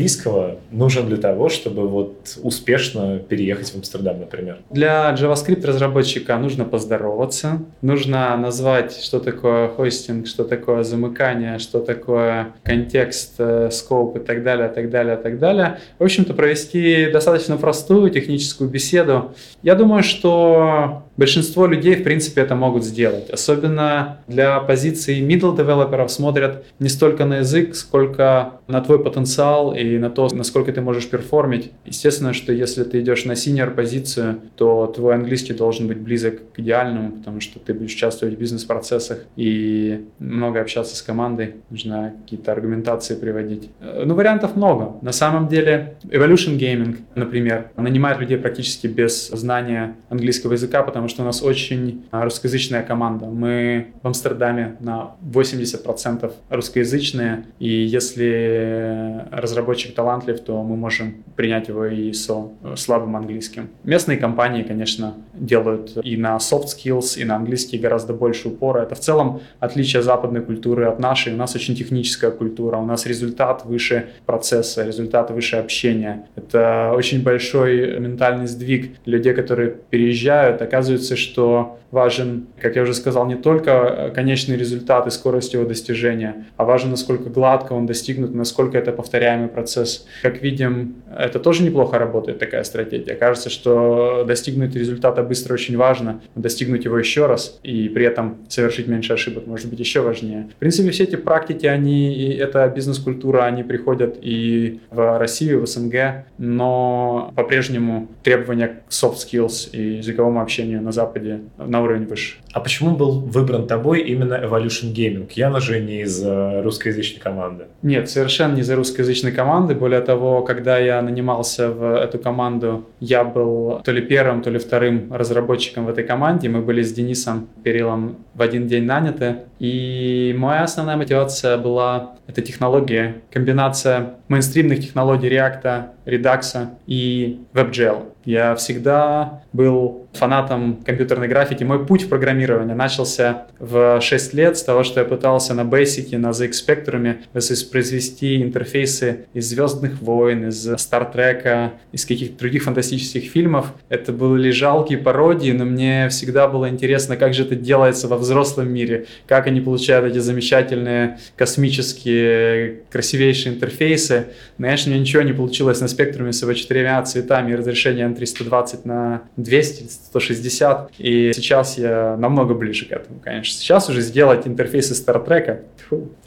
нужен 0.71 1.07
для 1.07 1.17
того, 1.17 1.49
чтобы 1.49 1.89
вот 1.89 2.37
успешно 2.43 3.19
переехать 3.19 3.71
в 3.71 3.77
Амстердам, 3.77 4.21
например? 4.21 4.59
Для 4.71 5.15
JavaScript 5.15 5.65
разработчиков 5.67 5.97
разработчика 5.97 6.37
нужно 6.39 6.65
поздороваться, 6.65 7.63
нужно 7.83 8.37
назвать, 8.37 8.97
что 8.97 9.21
такое 9.21 9.69
хостинг, 9.69 10.27
что 10.27 10.45
такое 10.45 10.83
замыкание, 10.83 11.59
что 11.59 11.81
такое 11.81 12.55
контекст, 12.63 13.41
скоп 13.71 14.17
и 14.17 14.21
так 14.21 14.43
далее, 14.43 14.69
так 14.69 14.91
далее, 14.91 15.17
так 15.17 15.39
далее. 15.39 15.79
В 15.99 16.05
общем-то, 16.05 16.35
провести 16.35 17.11
достаточно 17.11 17.57
простую 17.57 18.11
техническую 18.11 18.69
беседу. 18.69 19.33
Я 19.63 19.75
думаю, 19.75 20.03
что 20.03 21.05
большинство 21.17 21.67
людей, 21.67 21.97
в 21.97 22.05
принципе, 22.05 22.43
это 22.43 22.55
могут 22.55 22.85
сделать. 22.85 23.31
Особенно 23.31 24.19
для 24.27 24.61
позиции 24.61 25.21
middle 25.21 25.57
девелоперов 25.57 26.11
смотрят 26.11 26.65
не 26.79 26.89
столько 26.89 27.25
на 27.25 27.39
язык, 27.39 27.75
сколько 27.75 28.61
на 28.67 28.81
твой 28.81 29.03
потенциал 29.03 29.75
и 29.75 29.99
на 29.99 30.11
то, 30.11 30.29
насколько 30.33 30.73
ты 30.73 30.81
можешь 30.81 31.09
перформить. 31.09 31.73
Естественно, 31.85 32.33
что 32.33 32.53
если 32.53 32.85
ты 32.85 33.01
идешь 33.01 33.25
на 33.25 33.33
senior 33.33 33.71
позицию, 33.71 34.41
то 34.57 34.87
твой 34.87 35.15
английский 35.15 35.55
должен 35.55 35.89
быть 35.89 35.99
близок 35.99 36.53
к 36.53 36.59
идеальному, 36.59 37.13
потому 37.13 37.41
что 37.41 37.59
ты 37.59 37.75
будешь 37.75 37.95
участвовать 37.95 38.35
в 38.35 38.39
бизнес-процессах 38.39 39.25
и 39.37 40.05
много 40.19 40.61
общаться 40.61 40.97
с 40.97 41.03
командой, 41.03 41.57
нужно 41.71 42.15
какие-то 42.23 42.53
аргументации 42.53 43.15
приводить. 43.15 43.71
Э, 43.81 44.05
ну, 44.05 44.15
вариантов 44.15 44.57
много. 44.57 44.97
На 45.03 45.13
самом 45.13 45.49
деле, 45.49 45.97
Evolution 46.05 46.59
Gaming, 46.59 46.97
например, 47.15 47.71
нанимает 47.77 48.21
людей 48.21 48.39
практически 48.39 48.87
без 48.87 49.29
знания 49.29 49.97
английского 50.09 50.53
языка, 50.53 50.83
потому 50.83 51.06
что 51.09 51.23
у 51.23 51.25
нас 51.25 51.43
очень 51.43 52.05
русскоязычная 52.11 52.83
команда. 52.83 53.27
Мы 53.27 53.89
в 54.03 54.07
Амстердаме 54.07 54.77
на 54.81 55.17
80% 55.23 56.33
русскоязычные, 56.51 57.47
и 57.59 57.69
если 57.69 59.25
разработчик 59.31 59.95
талантлив, 59.95 60.41
то 60.41 60.63
мы 60.63 60.77
можем 60.77 61.25
принять 61.37 61.69
его 61.69 61.87
и 61.87 62.13
со 62.13 62.49
слабым 62.77 63.17
английским. 63.17 63.69
Местные 63.85 64.19
компании, 64.19 64.63
конечно, 64.63 65.15
делают 65.35 65.99
и 66.03 66.17
на 66.17 66.37
soft 66.37 66.67
skills, 66.67 67.21
и 67.21 67.25
на 67.25 67.37
английский 67.37 67.79
гораздо 67.79 68.13
больше 68.13 68.49
упора. 68.49 68.83
Это 68.83 68.95
в 68.95 69.01
целом 69.01 69.41
отличие 69.61 70.03
западной 70.03 70.41
культуры 70.41 70.87
от 70.87 70.99
нашей. 70.99 71.35
У 71.35 71.37
нас 71.37 71.55
очень 71.55 71.75
техническая 71.75 72.31
культура, 72.31 72.77
у 72.79 72.87
нас 72.87 73.07
результат 73.07 73.65
выше 73.65 74.09
процесса, 74.25 74.85
результат 74.85 75.31
выше 75.31 75.57
общения. 75.57 76.27
Это 76.37 76.93
очень 76.95 77.23
большой 77.23 77.99
ментальный 77.99 78.47
сдвиг 78.47 78.97
людей, 79.05 79.35
которые 79.35 79.71
переезжают. 79.91 80.63
Оказывается, 80.63 80.96
что 80.99 81.79
важен, 81.91 82.47
как 82.61 82.77
я 82.77 82.83
уже 82.83 82.95
сказал, 82.95 83.27
не 83.27 83.37
только 83.37 84.13
конечный 84.15 84.57
результат 84.57 85.07
и 85.07 85.11
скорость 85.11 85.55
его 85.55 85.65
достижения, 85.65 86.47
а 86.57 86.65
важен, 86.65 86.91
насколько 86.91 87.31
гладко 87.31 87.73
он 87.73 87.87
достигнут, 87.87 88.35
насколько 88.35 88.77
это 88.77 88.93
повторяемый 88.93 89.49
процесс. 89.49 90.07
Как 90.23 90.43
видим, 90.43 90.97
это 91.17 91.39
тоже 91.39 91.63
неплохо 91.63 91.99
работает, 91.99 92.39
такая 92.39 92.65
стратегия. 92.65 93.15
Кажется, 93.15 93.51
что 93.51 94.25
достигнуть 94.27 94.75
результата 94.75 95.23
быстро 95.23 95.55
очень 95.55 95.77
важно, 95.77 96.21
достигнуть 96.35 96.85
его 96.85 96.99
еще 96.99 97.27
раз 97.27 97.59
и 97.63 97.89
при 97.89 98.05
этом 98.05 98.37
совершить 98.49 98.89
меньше 98.89 99.13
ошибок 99.13 99.47
может 99.47 99.71
быть 99.71 99.79
еще 99.79 100.01
важнее. 100.01 100.49
В 100.57 100.57
принципе, 100.57 100.91
все 100.91 101.05
эти 101.05 101.17
практики, 101.17 101.67
они, 101.67 102.15
и 102.15 102.35
эта 102.35 102.69
бизнес-культура, 102.69 103.45
они 103.45 103.63
приходят 103.63 104.19
и 104.21 104.81
в 104.91 105.19
Россию, 105.19 105.63
в 105.63 105.67
СНГ, 105.67 106.27
но 106.39 107.33
по-прежнему 107.37 108.09
требования 108.23 108.83
к 108.89 108.91
soft 108.91 109.17
skills 109.17 109.71
и 109.73 109.99
языковому 109.99 110.41
общению 110.41 110.83
на 110.87 110.93
Западе 110.93 111.41
на 111.59 111.83
уровень 111.83 112.07
выше. 112.07 112.37
А 112.53 112.61
почему 112.61 112.97
был 112.97 113.21
выбран 113.21 113.67
тобой 113.67 114.01
именно 114.01 114.35
Evolution 114.35 114.95
Gaming? 114.95 115.29
Явно 115.35 115.61
же 115.61 115.81
не 115.81 116.03
из 116.03 116.25
русскоязычной 116.25 117.21
команды. 117.21 117.65
Нет, 117.83 118.09
совершенно 118.09 118.55
не 118.55 118.61
из 118.61 118.71
русскоязычной 118.71 119.33
команды. 119.33 119.75
Более 119.75 120.01
того, 120.01 120.43
когда 120.43 120.79
я 120.79 121.03
нанимался 121.03 121.71
в 121.71 121.97
эту 121.97 122.19
команду, 122.19 122.87
я 123.01 123.25
был 123.25 123.81
то 123.85 123.93
ли 123.93 124.01
первым, 124.01 124.43
то 124.43 124.51
ли 124.51 124.59
вторым 124.59 125.13
разработчиком 125.13 125.87
в 125.87 125.89
этой 125.89 126.05
команде. 126.05 126.49
Мы 126.49 126.63
были 126.63 126.83
с 126.83 126.93
Денисом 126.93 127.49
Перилом 127.65 128.17
в 128.35 128.43
один 128.43 128.67
день 128.67 128.85
наняты. 128.85 129.37
И 129.59 130.35
моя 130.39 130.63
основная 130.63 130.97
мотивация 130.97 131.57
была 131.57 132.17
это 132.27 132.43
технология, 132.43 133.23
комбинация 133.33 134.15
мейнстримных 134.29 134.81
технологий 134.81 135.29
React, 135.29 135.85
Redux 136.05 136.69
и 136.87 137.41
WebGL. 137.55 138.16
Я 138.27 138.57
всегда 138.57 139.45
был 139.53 140.09
фанатом 140.13 140.83
компьютерной 140.85 141.29
графики. 141.29 141.63
Мой 141.63 141.87
путь 141.87 142.03
в 142.03 142.09
программировании 142.09 142.75
начался 142.75 143.47
в 143.59 144.01
6 144.01 144.35
лет 144.35 144.57
с 144.59 144.65
того, 144.65 144.83
что 144.83 145.01
я 145.01 145.07
пытался 145.07 145.55
на 145.55 145.61
Basic, 145.61 146.17
на 146.19 146.31
ZX 146.31 146.51
Spectrum 146.67 147.17
воспроизвести 147.33 148.43
интерфейсы 148.43 149.27
из 149.33 149.49
«Звездных 149.49 150.01
войн», 150.03 150.49
из 150.49 150.69
«Стартрека», 150.79 151.75
из 151.93 152.05
каких-то 152.05 152.39
других 152.39 152.65
фантастических 152.65 153.31
фильмов. 153.31 153.73
Это 153.89 154.13
были 154.13 154.51
жалкие 154.51 154.99
пародии, 154.99 155.53
но 155.53 155.65
мне 155.65 156.09
всегда 156.09 156.49
было 156.49 156.69
интересно, 156.69 157.17
как 157.17 157.33
же 157.33 157.45
это 157.45 157.55
делается 157.55 158.09
во 158.09 158.17
взрослом 158.17 158.73
мире, 158.73 159.07
как 159.29 159.47
они 159.47 159.61
получают 159.61 160.07
эти 160.07 160.19
замечательные 160.19 161.21
космические 161.37 162.81
красивейшие 162.91 163.55
интерфейсы. 163.55 164.27
Конечно, 164.59 164.91
у 164.91 164.95
меня 164.95 165.01
ничего 165.01 165.23
не 165.23 165.33
получилось 165.33 165.81
на 165.81 165.89
спектруме 165.89 166.33
с 166.33 166.43
его 166.43 166.53
четырьмя 166.55 167.01
цветами 167.03 167.53
и 167.53 167.55
разрешением 167.55 168.16
320 168.17 168.85
на 168.85 169.23
200, 169.37 169.85
160. 169.85 170.91
И 170.99 171.33
сейчас 171.35 171.79
я 171.79 172.17
намного 172.19 172.55
ближе 172.55 172.87
к 172.87 172.93
этому, 172.93 173.21
конечно. 173.21 173.59
Сейчас 173.59 173.89
уже 173.89 174.01
сделать 174.01 174.47
интерфейсы 174.47 174.95
Стартрека. 174.95 175.61